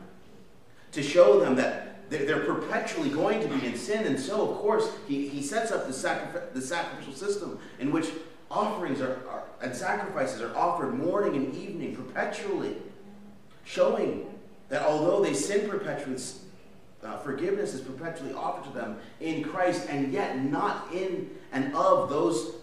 to 0.93 1.03
show 1.03 1.39
them 1.39 1.55
that 1.55 2.09
they're 2.09 2.45
perpetually 2.45 3.09
going 3.09 3.41
to 3.41 3.47
be 3.47 3.65
in 3.65 3.75
sin. 3.75 4.05
And 4.05 4.19
so, 4.19 4.49
of 4.49 4.57
course, 4.59 4.89
he, 5.07 5.27
he 5.27 5.41
sets 5.41 5.71
up 5.71 5.85
the, 5.87 5.93
sacrif- 5.93 6.53
the 6.53 6.61
sacrificial 6.61 7.13
system 7.13 7.59
in 7.79 7.91
which 7.91 8.07
offerings 8.49 9.01
are, 9.01 9.19
are, 9.29 9.43
and 9.61 9.75
sacrifices 9.75 10.41
are 10.41 10.55
offered 10.55 10.93
morning 10.93 11.35
and 11.35 11.53
evening 11.55 11.95
perpetually, 11.95 12.77
showing 13.65 14.25
that 14.69 14.83
although 14.83 15.21
they 15.21 15.33
sin 15.33 15.69
perpetually, 15.69 16.17
uh, 17.03 17.17
forgiveness 17.19 17.73
is 17.73 17.81
perpetually 17.81 18.33
offered 18.33 18.63
to 18.71 18.77
them 18.77 18.97
in 19.19 19.43
Christ, 19.43 19.87
and 19.89 20.11
yet 20.11 20.41
not 20.43 20.91
in 20.93 21.29
and 21.51 21.75
of 21.75 22.09
those 22.09 22.53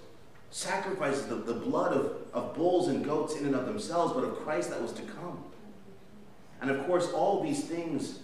sacrifices, 0.54 1.26
the, 1.26 1.34
the 1.34 1.52
blood 1.52 1.92
of, 1.92 2.12
of 2.32 2.54
bulls 2.54 2.86
and 2.86 3.04
goats 3.04 3.34
in 3.34 3.44
and 3.44 3.56
of 3.56 3.66
themselves, 3.66 4.12
but 4.12 4.22
of 4.22 4.36
Christ 4.36 4.70
that 4.70 4.80
was 4.80 4.92
to 4.92 5.02
come. 5.02 5.42
And 6.60 6.70
of 6.70 6.86
course, 6.86 7.10
all 7.10 7.42
these 7.42 7.64
things 7.64 8.20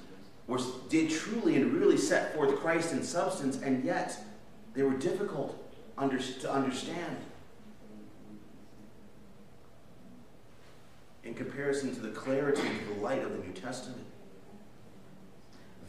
were, 0.46 0.60
did 0.88 1.10
truly 1.10 1.56
and 1.56 1.72
really 1.72 1.96
set 1.96 2.32
forth 2.32 2.54
Christ 2.60 2.92
in 2.92 3.02
substance, 3.02 3.60
and 3.60 3.84
yet 3.84 4.16
they 4.74 4.84
were 4.84 4.96
difficult 4.96 5.60
under, 5.98 6.18
to 6.18 6.52
understand. 6.52 7.16
In 11.24 11.34
comparison 11.34 11.92
to 11.96 12.00
the 12.00 12.10
clarity 12.10 12.62
and 12.62 12.96
the 12.96 13.02
light 13.02 13.24
of 13.24 13.32
the 13.32 13.38
New 13.38 13.52
Testament. 13.52 14.06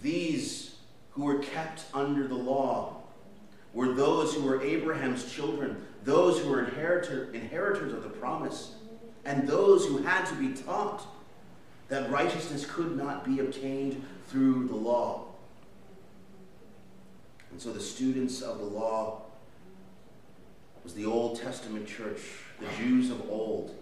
These 0.01 0.75
who 1.12 1.25
were 1.25 1.38
kept 1.38 1.84
under 1.93 2.27
the 2.27 2.34
law 2.34 3.04
were 3.75 3.93
those 3.93 4.34
who 4.34 4.41
were 4.41 4.60
Abraham's 4.63 5.32
children, 5.32 5.86
those 6.03 6.39
who 6.39 6.49
were 6.49 6.63
inheritor, 6.63 7.31
inheritors 7.33 7.93
of 7.93 8.03
the 8.03 8.09
promise, 8.09 8.75
and 9.25 9.47
those 9.47 9.85
who 9.85 9.99
had 9.99 10.25
to 10.25 10.35
be 10.35 10.53
taught 10.53 11.05
that 11.89 12.09
righteousness 12.09 12.65
could 12.65 12.97
not 12.97 13.25
be 13.25 13.39
obtained 13.39 14.03
through 14.27 14.67
the 14.67 14.75
law. 14.75 15.27
And 17.51 17.61
so 17.61 17.71
the 17.71 17.81
students 17.81 18.41
of 18.41 18.59
the 18.59 18.65
law 18.65 19.23
was 20.83 20.93
the 20.93 21.05
Old 21.05 21.39
Testament 21.39 21.85
church, 21.85 22.21
the 22.59 22.67
Jews 22.77 23.11
of 23.11 23.29
old, 23.29 23.75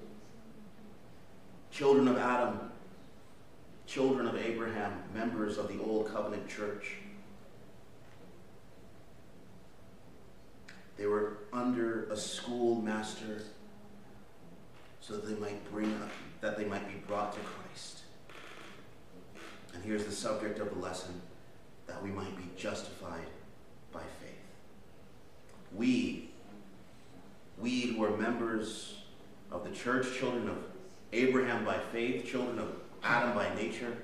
children 1.71 2.08
of 2.08 2.17
Adam, 2.17 2.60
children 3.86 4.27
of 4.27 4.36
Abraham, 4.36 4.91
members 5.13 5.58
of 5.58 5.67
the 5.67 5.79
Old 5.82 6.12
Covenant 6.12 6.47
church. 6.47 6.95
They 10.99 11.05
were 11.05 11.38
under 11.53 12.09
a 12.09 12.17
schoolmaster 12.17 13.43
so 14.99 15.13
that 15.13 15.25
they 15.25 15.39
might 15.39 15.71
bring 15.71 15.93
up, 16.01 16.09
that 16.41 16.57
they 16.57 16.65
might 16.65 16.85
be 16.89 16.95
brought 17.07 17.31
to 17.31 17.39
Christ. 17.39 18.01
And 19.73 19.81
here's 19.81 20.03
the 20.03 20.12
subject 20.12 20.59
of 20.59 20.71
the 20.71 20.79
lesson 20.79 21.21
that 21.88 22.03
we 22.03 22.09
might 22.09 22.35
be 22.35 22.43
justified 22.57 23.27
by 23.93 24.01
faith. 24.01 24.29
We, 25.73 26.31
we 27.57 27.93
who 27.93 28.03
are 28.03 28.17
members 28.17 28.97
of 29.53 29.63
the 29.63 29.71
church, 29.71 30.17
children 30.17 30.49
of 30.49 30.57
Abraham 31.13 31.63
by 31.63 31.79
faith, 31.93 32.27
children 32.27 32.59
of 32.59 32.75
Adam 33.03 33.33
by 33.33 33.55
nature, 33.55 33.95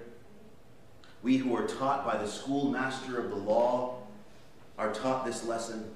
we 1.22 1.36
who 1.36 1.58
are 1.58 1.68
taught 1.68 2.06
by 2.06 2.16
the 2.16 2.28
schoolmaster 2.28 3.20
of 3.20 3.32
the 3.32 3.36
law 3.36 3.98
are 4.78 4.94
taught 4.94 5.26
this 5.26 5.44
lesson. 5.44 5.92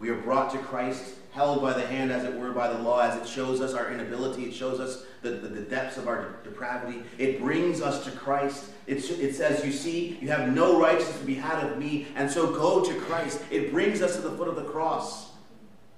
We 0.00 0.08
are 0.08 0.16
brought 0.16 0.50
to 0.52 0.58
Christ, 0.58 1.14
held 1.32 1.60
by 1.60 1.74
the 1.74 1.86
hand, 1.86 2.10
as 2.10 2.24
it 2.24 2.34
were, 2.34 2.52
by 2.52 2.72
the 2.72 2.78
law, 2.78 3.00
as 3.00 3.20
it 3.20 3.28
shows 3.28 3.60
us 3.60 3.74
our 3.74 3.92
inability, 3.92 4.44
it 4.44 4.54
shows 4.54 4.80
us 4.80 5.04
the, 5.20 5.30
the, 5.32 5.48
the 5.48 5.60
depths 5.60 5.98
of 5.98 6.08
our 6.08 6.36
depravity. 6.42 7.02
It 7.18 7.38
brings 7.38 7.82
us 7.82 8.02
to 8.04 8.10
Christ. 8.12 8.70
It, 8.86 8.98
it 9.10 9.34
says, 9.34 9.62
You 9.62 9.72
see, 9.72 10.18
you 10.22 10.28
have 10.28 10.54
no 10.54 10.80
righteousness 10.80 11.18
to 11.18 11.26
be 11.26 11.34
had 11.34 11.62
of 11.62 11.78
me, 11.78 12.06
and 12.16 12.30
so 12.30 12.50
go 12.50 12.82
to 12.82 12.94
Christ. 13.00 13.42
It 13.50 13.70
brings 13.72 14.00
us 14.00 14.16
to 14.16 14.22
the 14.22 14.30
foot 14.30 14.48
of 14.48 14.56
the 14.56 14.64
cross. 14.64 15.32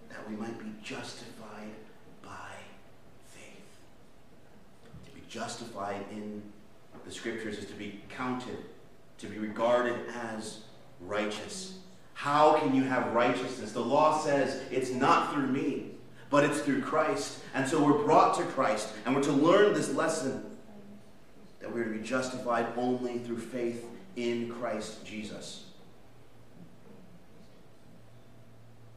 that 0.08 0.28
we 0.28 0.34
might 0.34 0.58
be 0.58 0.72
justified 0.82 1.70
by 2.24 2.50
faith. 3.26 3.78
To 5.06 5.12
be 5.12 5.22
justified 5.28 6.04
in 6.10 6.42
the 7.04 7.12
scriptures 7.12 7.58
is 7.58 7.66
to 7.66 7.74
be 7.74 8.00
counted, 8.08 8.58
to 9.18 9.28
be 9.28 9.38
regarded 9.38 10.00
as 10.32 10.62
righteous. 11.00 11.78
How 12.14 12.58
can 12.58 12.74
you 12.74 12.84
have 12.84 13.12
righteousness? 13.12 13.72
The 13.72 13.80
law 13.80 14.18
says 14.18 14.62
it's 14.70 14.90
not 14.90 15.32
through 15.32 15.48
me, 15.48 15.86
but 16.30 16.44
it's 16.44 16.60
through 16.60 16.82
Christ. 16.82 17.40
And 17.54 17.68
so 17.68 17.82
we're 17.82 18.04
brought 18.04 18.36
to 18.36 18.44
Christ, 18.44 18.92
and 19.04 19.14
we're 19.14 19.22
to 19.22 19.32
learn 19.32 19.74
this 19.74 19.92
lesson 19.94 20.44
that 21.60 21.72
we're 21.72 21.84
to 21.84 21.90
be 21.90 22.02
justified 22.02 22.66
only 22.76 23.18
through 23.18 23.38
faith 23.38 23.84
in 24.16 24.50
Christ 24.50 25.04
Jesus. 25.04 25.64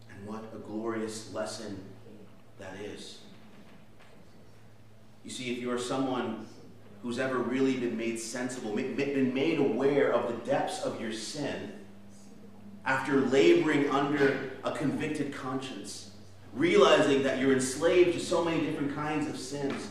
And 0.09 0.27
what 0.27 0.43
a 0.53 0.57
glorious 0.57 1.33
lesson 1.33 1.83
that 2.59 2.75
is. 2.83 3.19
You 5.23 5.31
see, 5.31 5.51
if 5.51 5.59
you 5.59 5.71
are 5.71 5.79
someone 5.79 6.45
who's 7.01 7.19
ever 7.19 7.37
really 7.37 7.77
been 7.77 7.97
made 7.97 8.19
sensible, 8.19 8.75
been 8.75 9.33
made 9.33 9.59
aware 9.59 10.11
of 10.11 10.27
the 10.27 10.45
depths 10.45 10.81
of 10.81 10.99
your 11.01 11.11
sin, 11.11 11.71
after 12.85 13.21
laboring 13.21 13.89
under 13.89 14.51
a 14.63 14.71
convicted 14.71 15.33
conscience, 15.33 16.11
realizing 16.53 17.23
that 17.23 17.39
you're 17.39 17.53
enslaved 17.53 18.13
to 18.13 18.19
so 18.19 18.43
many 18.43 18.61
different 18.65 18.95
kinds 18.95 19.27
of 19.27 19.37
sins, 19.37 19.89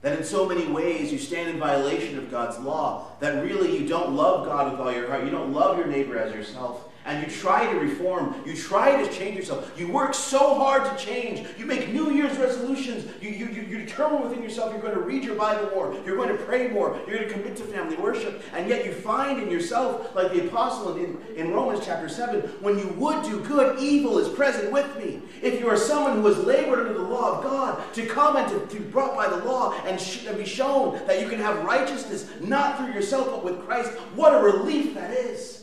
that 0.00 0.18
in 0.18 0.24
so 0.24 0.48
many 0.48 0.66
ways 0.66 1.12
you 1.12 1.18
stand 1.18 1.50
in 1.50 1.58
violation 1.58 2.18
of 2.18 2.30
God's 2.30 2.58
law, 2.58 3.06
that 3.20 3.44
really 3.44 3.76
you 3.78 3.86
don't 3.86 4.16
love 4.16 4.46
God 4.46 4.72
with 4.72 4.80
all 4.80 4.92
your 4.92 5.08
heart, 5.08 5.24
you 5.24 5.30
don't 5.30 5.52
love 5.52 5.78
your 5.78 5.86
neighbor 5.86 6.18
as 6.18 6.34
yourself, 6.34 6.91
and 7.04 7.24
you 7.24 7.32
try 7.32 7.70
to 7.72 7.78
reform, 7.78 8.34
you 8.46 8.56
try 8.56 9.02
to 9.02 9.12
change 9.12 9.36
yourself. 9.36 9.72
You 9.78 9.90
work 9.90 10.14
so 10.14 10.54
hard 10.54 10.84
to 10.84 11.04
change. 11.04 11.46
You 11.58 11.66
make 11.66 11.92
New 11.92 12.12
Year's 12.12 12.36
resolutions. 12.38 13.10
You, 13.20 13.30
you, 13.30 13.46
you, 13.46 13.78
determine 13.84 14.22
within 14.22 14.42
yourself 14.42 14.72
you're 14.72 14.80
going 14.80 14.94
to 14.94 15.00
read 15.00 15.24
your 15.24 15.34
Bible 15.34 15.70
more, 15.74 15.94
you're 16.06 16.16
going 16.16 16.28
to 16.28 16.42
pray 16.44 16.68
more, 16.68 16.98
you're 17.06 17.18
going 17.18 17.28
to 17.28 17.34
commit 17.34 17.56
to 17.56 17.64
family 17.64 17.96
worship, 17.96 18.42
and 18.54 18.68
yet 18.68 18.84
you 18.84 18.92
find 18.92 19.42
in 19.42 19.50
yourself, 19.50 20.14
like 20.14 20.32
the 20.32 20.46
apostle 20.46 20.96
in, 20.96 21.18
in 21.36 21.52
Romans 21.52 21.84
chapter 21.84 22.08
7, 22.08 22.40
when 22.60 22.78
you 22.78 22.88
would 22.98 23.22
do 23.24 23.40
good, 23.40 23.78
evil 23.78 24.18
is 24.18 24.28
present 24.28 24.72
with 24.72 24.96
me. 24.96 25.20
If 25.42 25.60
you 25.60 25.68
are 25.68 25.76
someone 25.76 26.16
who 26.16 26.26
has 26.26 26.38
labored 26.38 26.80
under 26.80 26.94
the 26.94 27.00
law 27.00 27.38
of 27.38 27.44
God, 27.44 27.82
to 27.94 28.06
come 28.06 28.36
and 28.36 28.48
to, 28.48 28.66
to 28.66 28.82
be 28.82 28.90
brought 28.90 29.16
by 29.16 29.28
the 29.28 29.44
law 29.44 29.74
and, 29.84 30.00
sh- 30.00 30.26
and 30.26 30.38
be 30.38 30.46
shown 30.46 30.94
that 31.06 31.20
you 31.20 31.28
can 31.28 31.38
have 31.38 31.64
righteousness 31.64 32.30
not 32.40 32.78
through 32.78 32.92
yourself 32.92 33.26
but 33.30 33.44
with 33.44 33.64
Christ, 33.66 33.90
what 34.14 34.34
a 34.34 34.38
relief 34.38 34.94
that 34.94 35.10
is. 35.10 35.61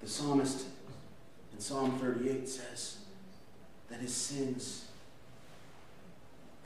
The 0.00 0.08
psalmist 0.08 0.66
in 1.52 1.60
Psalm 1.60 1.98
38 1.98 2.48
says 2.48 2.98
that 3.90 4.00
his 4.00 4.14
sins 4.14 4.86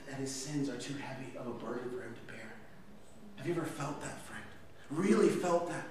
that 0.07 0.15
his 0.15 0.33
sins 0.33 0.69
are 0.69 0.77
too 0.77 0.93
heavy 0.93 1.35
of 1.37 1.47
a 1.47 1.51
burden 1.51 1.89
for 1.89 2.03
him 2.03 2.13
to 2.13 2.31
bear. 2.31 2.53
Have 3.37 3.47
you 3.47 3.53
ever 3.53 3.65
felt 3.65 3.99
that, 4.01 4.21
friend? 4.21 4.43
Really 4.91 5.29
felt 5.29 5.67
that? 5.69 5.83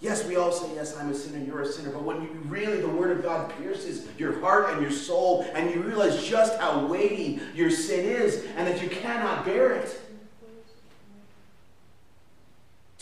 Yes, 0.00 0.26
we 0.26 0.36
all 0.36 0.52
say, 0.52 0.68
Yes, 0.74 0.96
I'm 0.96 1.10
a 1.10 1.14
sinner, 1.14 1.44
you're 1.44 1.62
a 1.62 1.66
sinner. 1.66 1.90
But 1.90 2.02
when 2.02 2.22
you 2.22 2.28
really, 2.46 2.80
the 2.80 2.88
Word 2.88 3.16
of 3.16 3.22
God 3.22 3.52
pierces 3.58 4.06
your 4.18 4.40
heart 4.40 4.70
and 4.72 4.82
your 4.82 4.90
soul, 4.90 5.46
and 5.54 5.70
you 5.74 5.82
realize 5.82 6.22
just 6.24 6.58
how 6.60 6.86
weighty 6.86 7.40
your 7.54 7.70
sin 7.70 8.04
is, 8.04 8.44
and 8.56 8.66
that 8.66 8.82
you 8.82 8.88
cannot 8.88 9.44
bear 9.44 9.72
it, 9.72 10.00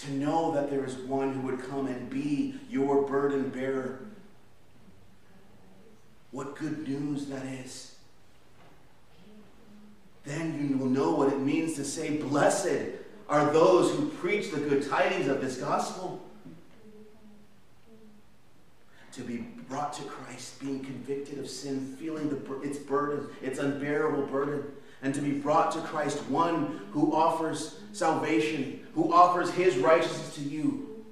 to 0.05 0.13
know 0.13 0.53
that 0.53 0.71
there 0.71 0.85
is 0.85 0.97
one 0.97 1.33
who 1.33 1.41
would 1.41 1.63
come 1.69 1.87
and 1.87 2.11
be 2.11 2.55
your 2.69 3.03
burden 3.03 3.49
bearer. 3.49 4.01
What 6.31 6.57
good 6.57 6.87
news 6.87 7.27
that 7.27 7.45
is. 7.47 7.95
Then 10.25 10.69
you 10.69 10.77
will 10.77 10.89
know 10.89 11.13
what 11.13 11.33
it 11.33 11.41
means 11.41 11.75
to 11.77 11.85
say, 11.85 12.17
Blessed 12.17 12.91
are 13.29 13.53
those 13.53 13.93
who 13.93 14.09
preach 14.09 14.51
the 14.51 14.61
good 14.61 14.89
tidings 14.89 15.29
of 15.29 15.41
this 15.41 15.59
gospel. 15.59 16.21
To 19.13 19.23
be 19.23 19.47
brought 19.69 19.93
to 19.95 20.03
Christ, 20.03 20.61
being 20.61 20.81
convicted 20.81 21.39
of 21.39 21.49
sin, 21.49 21.97
feeling 22.01 22.29
the, 22.29 22.61
its 22.63 22.79
burden, 22.79 23.29
its 23.43 23.59
unbearable 23.59 24.27
burden 24.27 24.65
and 25.05 25.15
to 25.15 25.21
be 25.21 25.33
brought 25.33 25.71
to 25.71 25.81
Christ, 25.81 26.19
one 26.31 26.81
who 26.93 27.15
offers 27.15 27.79
salvation, 27.93 28.81
who 28.95 29.13
offers 29.13 29.51
his 29.51 29.77
righteousness 29.77 30.35
to 30.37 30.41
you, 30.41 31.05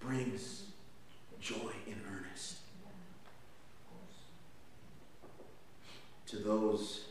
brings 0.00 0.62
joy 1.38 1.72
in 1.86 1.94
earnest. 2.10 2.56
To 6.28 6.36
those, 6.38 7.04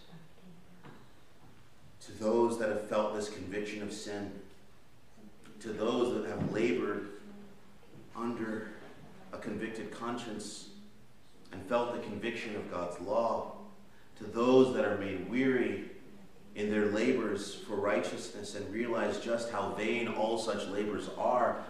to 2.07 2.11
those 2.13 2.57
that 2.57 2.69
have 2.69 2.89
felt 2.89 3.13
this 3.13 3.29
conviction 3.29 3.83
of 3.83 3.93
sin, 3.93 4.31
to 5.59 5.69
those 5.69 6.15
that 6.15 6.27
have 6.27 6.51
labored 6.51 7.09
under 8.17 8.71
a 9.33 9.37
convicted 9.37 9.91
conscience 9.91 10.69
and 11.51 11.61
felt 11.67 11.93
the 11.93 11.99
conviction 11.99 12.55
of 12.55 12.71
God's 12.71 12.99
law, 13.01 13.51
to 14.17 14.23
those 14.23 14.73
that 14.73 14.83
are 14.83 14.97
made 14.97 15.29
weary 15.29 15.90
in 16.55 16.69
their 16.69 16.87
labors 16.87 17.55
for 17.55 17.75
righteousness 17.75 18.55
and 18.55 18.73
realize 18.73 19.19
just 19.19 19.51
how 19.51 19.73
vain 19.73 20.07
all 20.07 20.37
such 20.37 20.67
labors 20.67 21.09
are, 21.17 21.63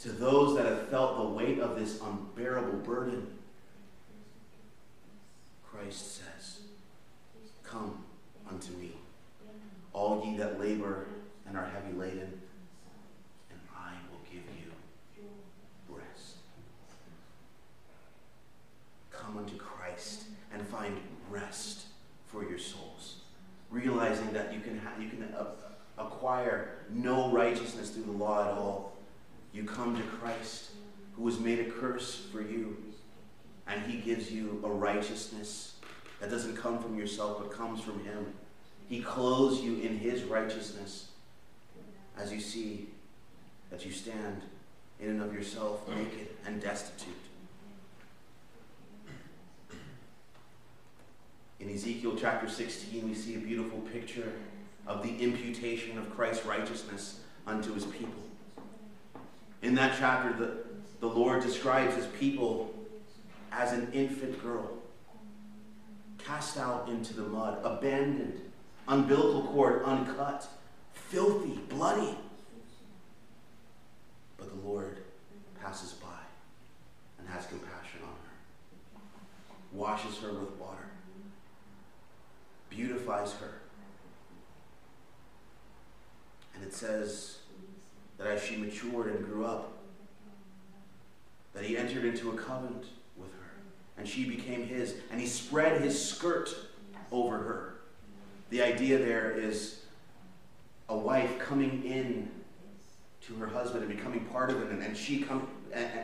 to 0.00 0.10
those 0.10 0.56
that 0.56 0.66
have 0.66 0.88
felt 0.88 1.16
the 1.16 1.28
weight 1.28 1.58
of 1.58 1.78
this 1.78 2.00
unbearable 2.00 2.78
burden, 2.78 3.26
Christ 5.64 6.16
says, 6.16 6.60
Come 7.62 8.04
unto 8.48 8.72
me, 8.74 8.92
all 9.92 10.24
ye 10.24 10.36
that 10.38 10.60
labor 10.60 11.06
and 11.46 11.56
are 11.56 11.66
heavy 11.66 11.96
laden, 11.96 12.40
and 13.50 13.60
I 13.76 13.92
will 14.10 14.20
give 14.30 14.42
you 14.56 15.24
rest. 15.88 16.36
Come 19.10 19.38
unto 19.38 19.56
Christ 19.56 20.24
and 20.52 20.66
find 20.66 20.96
rest 21.30 21.86
for 22.26 22.48
your 22.48 22.58
souls. 22.58 23.16
Realizing 23.70 24.32
that 24.32 24.52
you 24.52 24.60
can, 24.60 24.78
ha- 24.78 24.92
you 25.00 25.08
can 25.08 25.24
uh, 25.34 25.46
acquire 25.98 26.76
no 26.90 27.30
righteousness 27.32 27.90
through 27.90 28.04
the 28.04 28.12
law 28.12 28.42
at 28.44 28.52
all. 28.52 28.96
You 29.52 29.64
come 29.64 29.96
to 29.96 30.02
Christ, 30.02 30.70
who 31.14 31.22
was 31.22 31.40
made 31.40 31.60
a 31.60 31.70
curse 31.70 32.26
for 32.30 32.40
you, 32.40 32.76
and 33.66 33.82
he 33.82 33.95
gives 34.06 34.30
you 34.30 34.62
a 34.64 34.68
righteousness 34.68 35.74
that 36.20 36.30
doesn't 36.30 36.56
come 36.56 36.78
from 36.78 36.96
yourself 36.96 37.38
but 37.40 37.50
comes 37.50 37.80
from 37.80 38.02
him. 38.04 38.32
He 38.88 39.02
clothes 39.02 39.60
you 39.60 39.80
in 39.80 39.98
his 39.98 40.22
righteousness 40.22 41.08
as 42.16 42.32
you 42.32 42.38
see 42.38 42.86
that 43.70 43.84
you 43.84 43.90
stand 43.90 44.42
in 45.00 45.08
and 45.10 45.22
of 45.22 45.34
yourself 45.34 45.86
naked 45.88 46.28
and 46.46 46.62
destitute. 46.62 47.14
In 51.58 51.68
Ezekiel 51.68 52.16
chapter 52.18 52.48
16, 52.48 53.08
we 53.08 53.14
see 53.14 53.34
a 53.34 53.38
beautiful 53.38 53.80
picture 53.92 54.32
of 54.86 55.02
the 55.02 55.16
imputation 55.18 55.98
of 55.98 56.14
Christ's 56.14 56.46
righteousness 56.46 57.20
unto 57.44 57.74
his 57.74 57.84
people. 57.84 58.22
In 59.62 59.74
that 59.74 59.96
chapter, 59.98 60.32
the, 60.32 60.58
the 61.00 61.08
Lord 61.08 61.42
describes 61.42 61.96
his 61.96 62.06
people 62.06 62.72
as 63.56 63.72
an 63.72 63.90
infant 63.92 64.40
girl, 64.42 64.70
cast 66.18 66.58
out 66.58 66.88
into 66.88 67.14
the 67.14 67.22
mud, 67.22 67.58
abandoned, 67.64 68.40
umbilical 68.86 69.42
cord 69.44 69.82
uncut, 69.84 70.46
filthy, 70.92 71.58
bloody. 71.68 72.16
But 74.36 74.50
the 74.50 74.68
Lord 74.68 74.98
passes 75.60 75.92
by 75.94 76.08
and 77.18 77.28
has 77.28 77.46
compassion 77.46 78.00
on 78.02 78.08
her, 78.08 79.00
washes 79.72 80.18
her 80.18 80.32
with 80.32 80.50
water 80.52 80.86
beautifies 82.76 83.32
her. 83.34 83.60
And 86.54 86.64
it 86.64 86.74
says 86.74 87.38
that 88.18 88.26
as 88.26 88.42
she 88.42 88.56
matured 88.56 89.14
and 89.14 89.24
grew 89.24 89.44
up, 89.44 89.72
that 91.54 91.64
he 91.64 91.76
entered 91.76 92.04
into 92.04 92.30
a 92.30 92.36
covenant 92.36 92.84
and 93.98 94.06
she 94.08 94.24
became 94.24 94.66
his, 94.66 94.94
and 95.10 95.20
he 95.20 95.26
spread 95.26 95.80
his 95.80 96.02
skirt 96.02 96.54
over 97.10 97.36
her. 97.36 97.74
The 98.50 98.62
idea 98.62 98.98
there 98.98 99.30
is 99.32 99.80
a 100.88 100.96
wife 100.96 101.38
coming 101.38 101.84
in 101.84 102.30
to 103.22 103.34
her 103.36 103.46
husband 103.46 103.84
and 103.84 103.96
becoming 103.96 104.24
part 104.26 104.50
of 104.50 104.62
him, 104.70 104.80
and 104.80 104.96
she 104.96 105.22
come, 105.22 105.48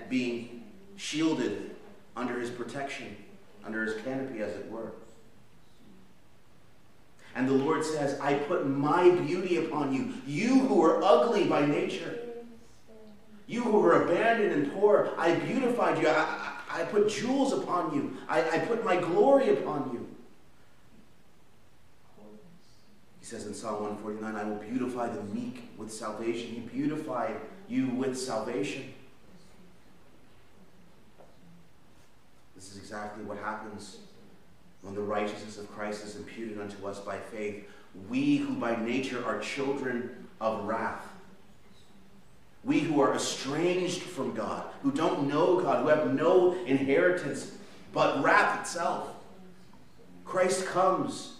being 0.09 0.64
shielded 0.97 1.70
under 2.16 2.38
his 2.40 2.51
protection, 2.51 3.16
under 3.64 3.84
his 3.84 4.03
canopy, 4.03 4.43
as 4.43 4.53
it 4.53 4.70
were. 4.70 4.93
And 7.34 7.49
the 7.49 7.53
Lord 7.53 7.84
says, 7.84 8.18
I 8.20 8.34
put 8.34 8.66
my 8.66 9.09
beauty 9.11 9.57
upon 9.57 9.95
you, 9.95 10.14
you 10.26 10.61
who 10.61 10.82
are 10.84 11.03
ugly 11.03 11.45
by 11.45 11.64
nature. 11.64 12.18
You 13.47 13.62
who 13.62 13.84
are 13.84 14.05
abandoned 14.05 14.53
and 14.53 14.72
poor, 14.72 15.12
I 15.18 15.34
beautified 15.34 16.01
you. 16.01 16.09
I, 16.09 16.41
I 16.83 16.85
put 16.87 17.09
jewels 17.09 17.53
upon 17.53 17.95
you. 17.95 18.16
I, 18.28 18.41
I 18.41 18.59
put 18.59 18.85
my 18.85 18.97
glory 18.97 19.51
upon 19.51 19.91
you. 19.93 20.09
He 23.20 23.26
says 23.26 23.47
in 23.47 23.55
Psalm 23.55 23.83
149, 23.85 24.35
I 24.35 24.45
will 24.45 24.57
beautify 24.57 25.09
the 25.09 25.22
meek 25.22 25.70
with 25.78 25.93
salvation. 25.93 26.51
He 26.51 26.61
beautified 26.61 27.37
you 27.68 27.89
with 27.91 28.18
salvation. 28.18 28.93
This 32.57 32.72
is 32.72 32.78
exactly 32.78 33.22
what 33.24 33.39
happens 33.39 33.99
when 34.83 34.97
the 34.97 35.01
righteousness 35.01 35.59
of 35.59 35.70
Christ 35.70 36.05
is 36.05 36.16
imputed 36.16 36.61
unto 36.61 36.85
us 36.87 36.99
by 36.99 37.16
faith. 37.16 37.64
We 38.09 38.39
who 38.39 38.55
by 38.55 38.74
nature 38.74 39.24
are 39.24 39.39
children 39.39 40.26
of 40.41 40.64
wrath 40.64 41.11
we 42.64 42.80
who 42.80 43.00
are 43.00 43.14
estranged 43.14 44.02
from 44.02 44.34
God, 44.34 44.64
who 44.82 44.92
don't 44.92 45.28
know 45.28 45.60
God, 45.60 45.82
who 45.82 45.88
have 45.88 46.14
no 46.14 46.52
inheritance 46.64 47.52
but 47.92 48.22
wrath 48.22 48.60
itself. 48.60 49.10
Christ 50.24 50.66
comes 50.66 51.34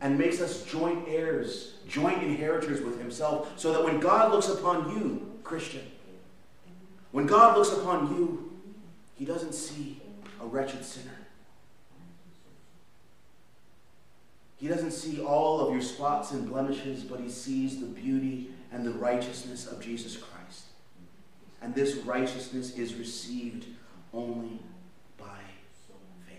and 0.00 0.18
makes 0.18 0.40
us 0.40 0.64
joint 0.64 1.04
heirs, 1.08 1.74
joint 1.86 2.22
inheritors 2.22 2.80
with 2.80 2.98
himself, 2.98 3.52
so 3.56 3.72
that 3.72 3.84
when 3.84 4.00
God 4.00 4.32
looks 4.32 4.48
upon 4.48 4.90
you, 4.96 5.30
Christian, 5.44 5.82
when 7.12 7.26
God 7.26 7.56
looks 7.56 7.72
upon 7.72 8.14
you, 8.14 8.52
he 9.14 9.24
doesn't 9.24 9.54
see 9.54 10.00
a 10.40 10.46
wretched 10.46 10.84
sinner. 10.84 11.10
He 14.58 14.68
doesn't 14.68 14.92
see 14.92 15.20
all 15.20 15.60
of 15.60 15.72
your 15.72 15.82
spots 15.82 16.32
and 16.32 16.48
blemishes, 16.48 17.04
but 17.04 17.20
he 17.20 17.28
sees 17.28 17.78
the 17.80 17.86
beauty 17.86 18.50
and 18.72 18.84
the 18.84 18.92
righteousness 18.92 19.66
of 19.66 19.80
Jesus 19.80 20.16
Christ. 20.16 20.35
And 21.62 21.74
this 21.74 21.96
righteousness 21.96 22.76
is 22.76 22.94
received 22.94 23.66
only 24.12 24.60
by 25.18 25.40
faith. 26.26 26.36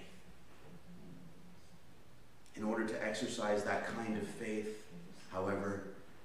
In 2.56 2.64
order 2.64 2.86
to 2.88 3.06
exercise 3.06 3.64
that 3.64 3.88
kind 3.88 4.18
of 4.18 4.28
faith, 4.28 4.84
however, 5.32 5.84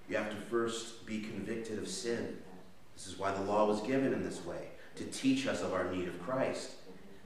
you 0.09 0.17
have 0.17 0.31
to 0.31 0.37
first 0.37 1.07
be 1.07 1.21
convicted 1.21 1.79
of 1.79 1.89
sin. 1.89 2.37
This 2.95 3.07
is 3.07 3.19
why 3.19 3.33
the 3.33 3.43
law 3.43 3.67
was 3.67 3.81
given 3.81 4.13
in 4.13 4.23
this 4.23 4.45
way, 4.45 4.69
to 4.97 5.05
teach 5.05 5.47
us 5.47 5.63
of 5.63 5.73
our 5.73 5.91
need 5.91 6.09
of 6.09 6.23
Christ. 6.23 6.73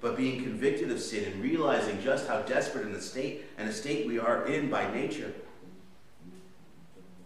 But 0.00 0.16
being 0.16 0.42
convicted 0.42 0.90
of 0.90 1.00
sin 1.00 1.24
and 1.24 1.42
realizing 1.42 2.00
just 2.02 2.28
how 2.28 2.42
desperate 2.42 2.86
in 2.86 2.94
a 2.94 3.00
state 3.00 3.46
and 3.58 3.68
a 3.68 3.72
state 3.72 4.06
we 4.06 4.18
are 4.18 4.46
in 4.46 4.70
by 4.70 4.92
nature, 4.92 5.32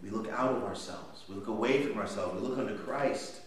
we 0.01 0.09
look 0.09 0.29
out 0.29 0.55
of 0.55 0.63
ourselves. 0.63 1.23
We 1.29 1.35
look 1.35 1.47
away 1.47 1.83
from 1.83 1.99
ourselves. 1.99 2.41
We 2.41 2.47
look 2.47 2.57
unto 2.57 2.75
Christ. 2.77 3.40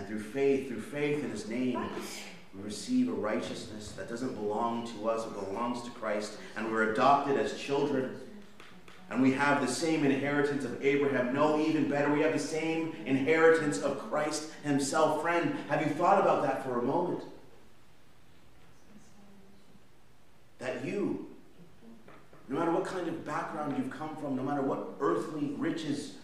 And 0.00 0.08
through 0.08 0.20
faith, 0.20 0.68
through 0.68 0.80
faith 0.80 1.22
in 1.22 1.30
his 1.30 1.46
name, 1.46 1.78
we 2.54 2.62
receive 2.62 3.10
a 3.10 3.12
righteousness 3.12 3.92
that 3.98 4.08
doesn't 4.08 4.34
belong 4.34 4.86
to 4.94 5.10
us, 5.10 5.26
it 5.26 5.34
belongs 5.34 5.82
to 5.82 5.90
Christ. 5.90 6.38
And 6.56 6.72
we're 6.72 6.92
adopted 6.92 7.36
as 7.36 7.60
children. 7.60 8.18
And 9.10 9.20
we 9.20 9.32
have 9.32 9.60
the 9.60 9.70
same 9.70 10.06
inheritance 10.06 10.64
of 10.64 10.82
Abraham. 10.82 11.34
No, 11.34 11.60
even 11.60 11.90
better, 11.90 12.10
we 12.10 12.22
have 12.22 12.32
the 12.32 12.38
same 12.38 12.96
inheritance 13.04 13.82
of 13.82 13.98
Christ 14.08 14.50
himself. 14.64 15.20
Friend, 15.20 15.54
have 15.68 15.86
you 15.86 15.92
thought 15.92 16.18
about 16.18 16.44
that 16.44 16.64
for 16.64 16.78
a 16.78 16.82
moment? 16.82 17.22
That 20.60 20.82
you, 20.82 21.28
no 22.48 22.58
matter 22.58 22.70
what 22.70 22.86
kind 22.86 23.06
of 23.06 23.26
background 23.26 23.74
you've 23.76 23.90
come 23.90 24.16
from, 24.16 24.34
no 24.34 24.42
matter 24.42 24.62
what 24.62 24.92
earthly 24.98 25.52
riches 25.58 26.14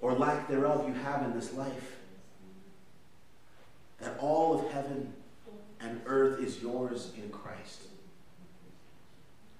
or 0.00 0.12
lack 0.12 0.48
thereof 0.48 0.88
you 0.88 0.94
have 0.94 1.22
in 1.22 1.32
this 1.32 1.54
life, 1.54 1.95
that 4.06 4.16
all 4.20 4.54
of 4.54 4.70
heaven 4.70 5.12
and 5.80 6.00
earth 6.06 6.40
is 6.40 6.62
yours 6.62 7.10
in 7.16 7.28
Christ. 7.28 7.82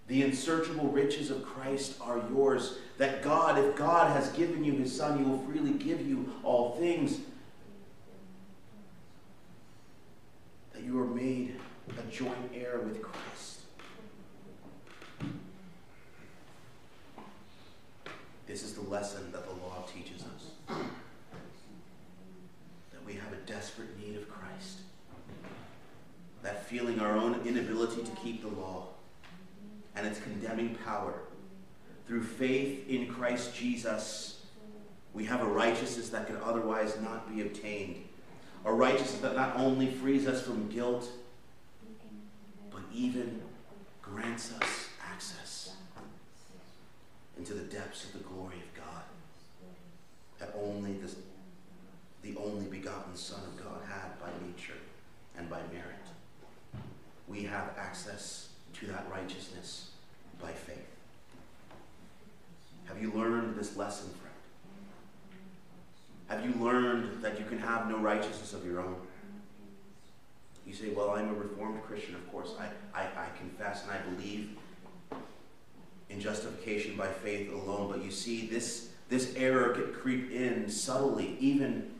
The 0.07 0.23
unsearchable 0.23 0.87
riches 0.89 1.33
of 1.33 1.45
Christ 1.45 1.97
are 2.01 2.23
yours. 2.31 2.79
That 2.99 3.25
God, 3.25 3.59
if 3.59 3.75
God 3.75 4.13
has 4.13 4.29
given 4.31 4.63
you 4.65 4.75
his 4.75 4.97
Son, 4.97 5.19
he 5.19 5.25
will 5.25 5.41
freely 5.41 5.73
give 5.73 6.07
you 6.07 6.33
all 6.45 6.77
things. 6.77 7.19
That 10.73 10.85
you 10.85 10.97
are 11.01 11.07
made 11.07 11.57
a 11.99 12.03
joint 12.09 12.37
heir 12.55 12.79
with 12.79 13.03
Christ. 13.03 13.63
This 18.47 18.63
is 18.63 18.75
the 18.75 18.83
lesson 18.83 19.33
that 19.33 19.45
the 19.45 19.55
law 19.55 19.85
teaches 19.93 20.23
us. 20.23 20.79
That 22.93 23.05
we 23.05 23.15
have 23.15 23.33
a 23.33 23.47
desperate 23.47 23.99
need 23.99 24.17
of 24.17 24.29
Christ. 24.29 24.81
That 26.43 26.56
feeling 26.67 27.01
our 27.01 27.17
own 27.17 27.41
inability 27.47 28.03
to 28.03 28.11
keep 28.13 28.43
the 28.43 28.49
law 28.49 28.89
and 29.95 30.07
its 30.07 30.21
condemning 30.21 30.77
power. 30.85 31.15
Through 32.07 32.25
faith 32.25 32.89
in 32.89 33.09
Christ 33.09 33.55
Jesus, 33.55 34.45
we 35.13 35.25
have 35.25 35.41
a 35.41 35.47
righteousness 35.47 36.11
that 36.11 36.27
could 36.27 36.41
otherwise 36.43 36.97
not 37.01 37.35
be 37.35 37.43
obtained. 37.43 38.05
A 38.65 38.73
righteousness 38.73 39.21
that 39.23 39.37
not 39.37 39.57
only 39.57 39.91
frees 39.91 40.27
us 40.27 40.43
from 40.43 40.69
guilt, 40.69 41.09
but 42.71 42.83
even 42.93 43.41
grants 44.03 44.53
us 44.61 44.89
access 45.13 45.75
into 47.39 47.55
the 47.55 47.63
depths 47.63 48.05
of 48.05 48.13
the 48.13 48.19
glory 48.19 48.57
of 48.57 48.75
God 48.75 49.03
that 50.39 50.55
only 50.61 50.93
the, 50.95 51.11
the 52.23 52.39
only 52.39 52.67
begotten 52.67 53.17
Son 53.17 53.41
of 53.41 53.57
God 53.57 53.81
had 53.89 54.19
by 54.21 54.29
nature 54.47 54.75
and 55.37 55.49
by 55.49 55.61
merit. 55.73 55.86
We 57.37 57.43
have 57.45 57.73
access 57.77 58.49
to 58.81 58.87
that 58.87 59.05
righteousness 59.13 59.91
by 60.41 60.53
faith. 60.53 60.87
Have 62.87 63.03
you 63.03 63.13
learned 63.13 63.57
this 63.57 63.77
lesson, 63.77 64.09
friend? 64.09 64.35
Have 66.29 66.47
you 66.47 66.65
learned 66.65 67.23
that 67.23 67.39
you 67.39 67.45
can 67.45 67.59
have 67.59 67.91
no 67.91 67.99
righteousness 67.99 68.55
of 68.55 68.65
your 68.65 68.81
own? 68.81 68.97
You 70.67 70.73
say, 70.73 70.89
Well, 70.89 71.11
I'm 71.11 71.29
a 71.29 71.35
Reformed 71.35 71.83
Christian, 71.83 72.15
of 72.15 72.27
course. 72.33 72.55
I, 72.59 72.69
I, 72.99 73.03
I 73.05 73.27
confess 73.39 73.83
and 73.83 73.93
I 73.93 73.99
believe 74.15 74.57
in 76.09 76.21
justification 76.21 76.97
by 76.97 77.09
faith 77.09 77.53
alone. 77.53 77.93
But 77.93 78.03
you 78.03 78.11
see, 78.11 78.47
this, 78.47 78.93
this 79.11 79.35
error 79.37 79.75
can 79.75 79.93
creep 79.93 80.33
in 80.33 80.71
subtly, 80.71 81.37
even 81.39 81.91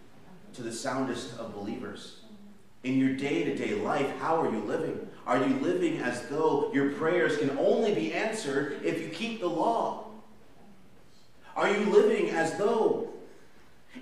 to 0.55 0.63
the 0.63 0.73
soundest 0.73 1.39
of 1.39 1.55
believers. 1.55 2.21
In 2.87 3.01
your 3.01 3.17
day 3.17 3.43
to 3.43 3.57
day 3.57 3.75
life, 3.75 4.09
how 4.21 4.41
are 4.41 4.49
you 4.49 4.61
living? 4.61 5.09
Are 5.27 5.45
you 5.45 5.57
living 5.57 5.99
as 5.99 6.29
though 6.29 6.71
your 6.73 6.93
prayers 6.93 7.37
can 7.37 7.51
only 7.59 7.93
be 7.93 8.13
answered 8.13 8.81
if 8.85 9.03
you 9.03 9.09
keep 9.09 9.41
the 9.41 9.49
law? 9.49 10.05
Are 11.57 11.69
you 11.69 11.81
living 11.87 12.31
as 12.31 12.57
though, 12.57 13.09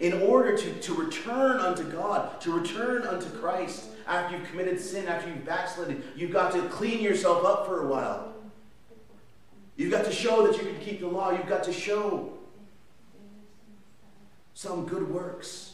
in 0.01 0.13
order 0.21 0.55
to, 0.59 0.75
to 0.75 0.93
return 0.93 1.61
unto 1.61 1.83
God, 1.85 2.39
to 2.43 2.53
return 2.53 3.07
unto 3.07 3.27
Christ, 3.31 3.87
after 4.07 4.37
you've 4.37 4.47
committed 4.51 4.79
sin, 4.79 5.09
after 5.09 5.31
you've 5.31 5.47
backslidden, 5.47 6.05
you've 6.15 6.33
got 6.33 6.53
to 6.53 6.69
clean 6.69 7.01
yourself 7.03 7.43
up 7.43 7.65
for 7.67 7.87
a 7.87 7.87
while? 7.87 8.35
You've 9.77 9.93
got 9.93 10.05
to 10.05 10.13
show 10.13 10.47
that 10.47 10.59
you 10.59 10.71
can 10.71 10.79
keep 10.81 11.01
the 11.01 11.09
law. 11.09 11.31
You've 11.31 11.49
got 11.49 11.65
to 11.65 11.73
show 11.73 12.35
some 14.53 14.85
good 14.85 15.09
works. 15.09 15.74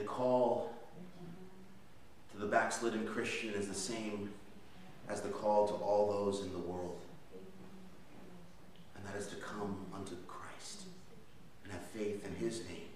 The 0.00 0.06
call 0.06 0.72
to 2.32 2.38
the 2.38 2.46
backslidden 2.46 3.06
Christian 3.06 3.50
is 3.50 3.68
the 3.68 3.74
same 3.74 4.30
as 5.10 5.20
the 5.20 5.28
call 5.28 5.68
to 5.68 5.74
all 5.74 6.10
those 6.10 6.40
in 6.40 6.50
the 6.54 6.58
world. 6.58 6.98
And 8.96 9.04
that 9.04 9.14
is 9.14 9.26
to 9.26 9.36
come 9.36 9.76
unto 9.94 10.14
Christ 10.26 10.84
and 11.64 11.72
have 11.74 11.82
faith 11.82 12.24
in 12.24 12.34
his 12.36 12.60
name 12.60 12.88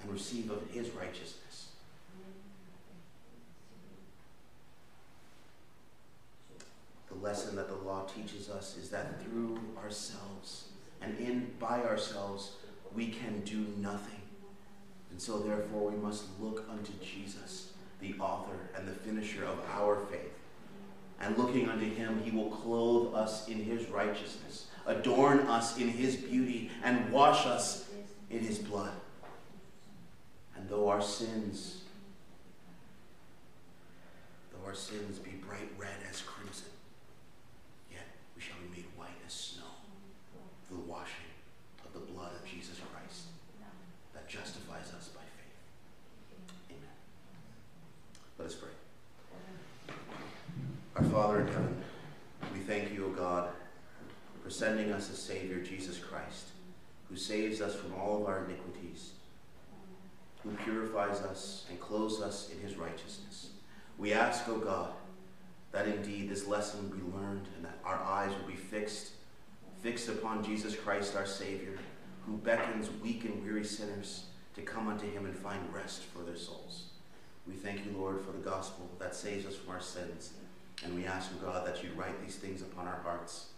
and 0.00 0.12
receive 0.12 0.48
of 0.52 0.62
his 0.70 0.90
righteousness. 0.90 1.70
The 7.08 7.16
lesson 7.16 7.56
that 7.56 7.66
the 7.66 7.84
law 7.84 8.04
teaches 8.04 8.48
us 8.48 8.76
is 8.76 8.90
that 8.90 9.20
through 9.24 9.58
ourselves 9.82 10.68
and 11.02 11.18
in 11.18 11.50
by 11.58 11.82
ourselves 11.82 12.52
we 12.94 13.08
can 13.08 13.40
do 13.40 13.66
nothing. 13.76 14.23
And 15.14 15.22
so, 15.22 15.38
therefore, 15.38 15.92
we 15.92 15.96
must 15.96 16.24
look 16.40 16.64
unto 16.68 16.90
Jesus, 17.00 17.70
the 18.00 18.16
author 18.18 18.56
and 18.76 18.88
the 18.88 18.90
finisher 18.90 19.44
of 19.44 19.60
our 19.72 20.00
faith. 20.06 20.32
And 21.20 21.38
looking 21.38 21.68
unto 21.68 21.88
him, 21.88 22.20
he 22.24 22.32
will 22.32 22.50
clothe 22.50 23.14
us 23.14 23.46
in 23.46 23.62
his 23.62 23.88
righteousness, 23.90 24.66
adorn 24.86 25.38
us 25.46 25.78
in 25.78 25.86
his 25.86 26.16
beauty, 26.16 26.68
and 26.82 27.12
wash 27.12 27.46
us 27.46 27.88
in 28.28 28.40
his 28.40 28.58
blood. 28.58 28.90
And 30.56 30.68
though 30.68 30.88
our 30.88 31.00
sins, 31.00 31.82
though 34.50 34.66
our 34.66 34.74
sins 34.74 35.20
be 35.20 35.30
bright 35.46 35.70
red 35.78 35.94
as 36.10 36.22
crimson, 36.22 36.70
yet 37.88 38.08
we 38.34 38.42
shall 38.42 38.56
be 38.68 38.80
made 38.80 38.86
white 38.96 39.10
as 39.24 39.32
snow 39.32 39.62
through 40.66 40.78
the 40.78 40.90
washing 40.90 41.30
of 41.84 41.94
of 41.94 42.06
the 42.06 42.12
blood 42.12 42.30
of 42.34 42.44
Jesus 42.48 42.78
Christ 42.92 43.26
that 44.12 44.28
justifies 44.28 44.92
us 44.96 45.08
by 45.08 45.20
faith. 45.20 46.70
Amen. 46.70 46.96
Let 48.38 48.48
us 48.48 48.54
pray. 48.54 48.70
Our 50.96 51.04
Father 51.04 51.40
in 51.40 51.46
heaven, 51.48 51.82
we 52.52 52.60
thank 52.60 52.92
you, 52.92 53.06
O 53.06 53.08
God, 53.10 53.50
for 54.42 54.43
sending 54.54 54.92
us 54.92 55.10
a 55.10 55.16
Savior, 55.16 55.60
Jesus 55.60 55.98
Christ, 55.98 56.48
who 57.08 57.16
saves 57.16 57.60
us 57.60 57.74
from 57.74 57.94
all 57.94 58.20
of 58.20 58.28
our 58.28 58.44
iniquities, 58.44 59.10
who 60.42 60.50
purifies 60.64 61.20
us 61.22 61.66
and 61.68 61.80
clothes 61.80 62.20
us 62.20 62.50
in 62.50 62.60
his 62.60 62.76
righteousness. 62.76 63.50
We 63.98 64.12
ask, 64.12 64.48
O 64.48 64.58
God, 64.58 64.92
that 65.72 65.88
indeed 65.88 66.28
this 66.28 66.46
lesson 66.46 66.88
will 66.88 66.96
be 66.96 67.16
learned 67.16 67.48
and 67.56 67.64
that 67.64 67.78
our 67.84 68.00
eyes 68.02 68.30
will 68.30 68.48
be 68.48 68.56
fixed, 68.56 69.12
fixed 69.82 70.08
upon 70.08 70.44
Jesus 70.44 70.76
Christ, 70.76 71.16
our 71.16 71.26
Savior, 71.26 71.78
who 72.24 72.36
beckons 72.36 72.90
weak 73.02 73.24
and 73.24 73.42
weary 73.42 73.64
sinners 73.64 74.26
to 74.54 74.62
come 74.62 74.88
unto 74.88 75.10
him 75.10 75.26
and 75.26 75.36
find 75.36 75.60
rest 75.74 76.02
for 76.02 76.22
their 76.22 76.36
souls. 76.36 76.90
We 77.46 77.54
thank 77.54 77.84
you, 77.84 77.92
Lord, 77.98 78.20
for 78.20 78.32
the 78.32 78.38
gospel 78.38 78.88
that 78.98 79.14
saves 79.14 79.46
us 79.46 79.56
from 79.56 79.74
our 79.74 79.80
sins. 79.80 80.32
And 80.84 80.94
we 80.94 81.06
ask, 81.06 81.30
O 81.32 81.44
God, 81.44 81.66
that 81.66 81.82
you 81.82 81.90
write 81.96 82.22
these 82.22 82.36
things 82.36 82.62
upon 82.62 82.86
our 82.86 83.00
hearts 83.02 83.48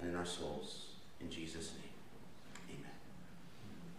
and 0.00 0.10
in 0.10 0.16
our 0.16 0.26
souls. 0.26 0.86
In 1.20 1.30
Jesus' 1.30 1.72
name. 1.80 1.89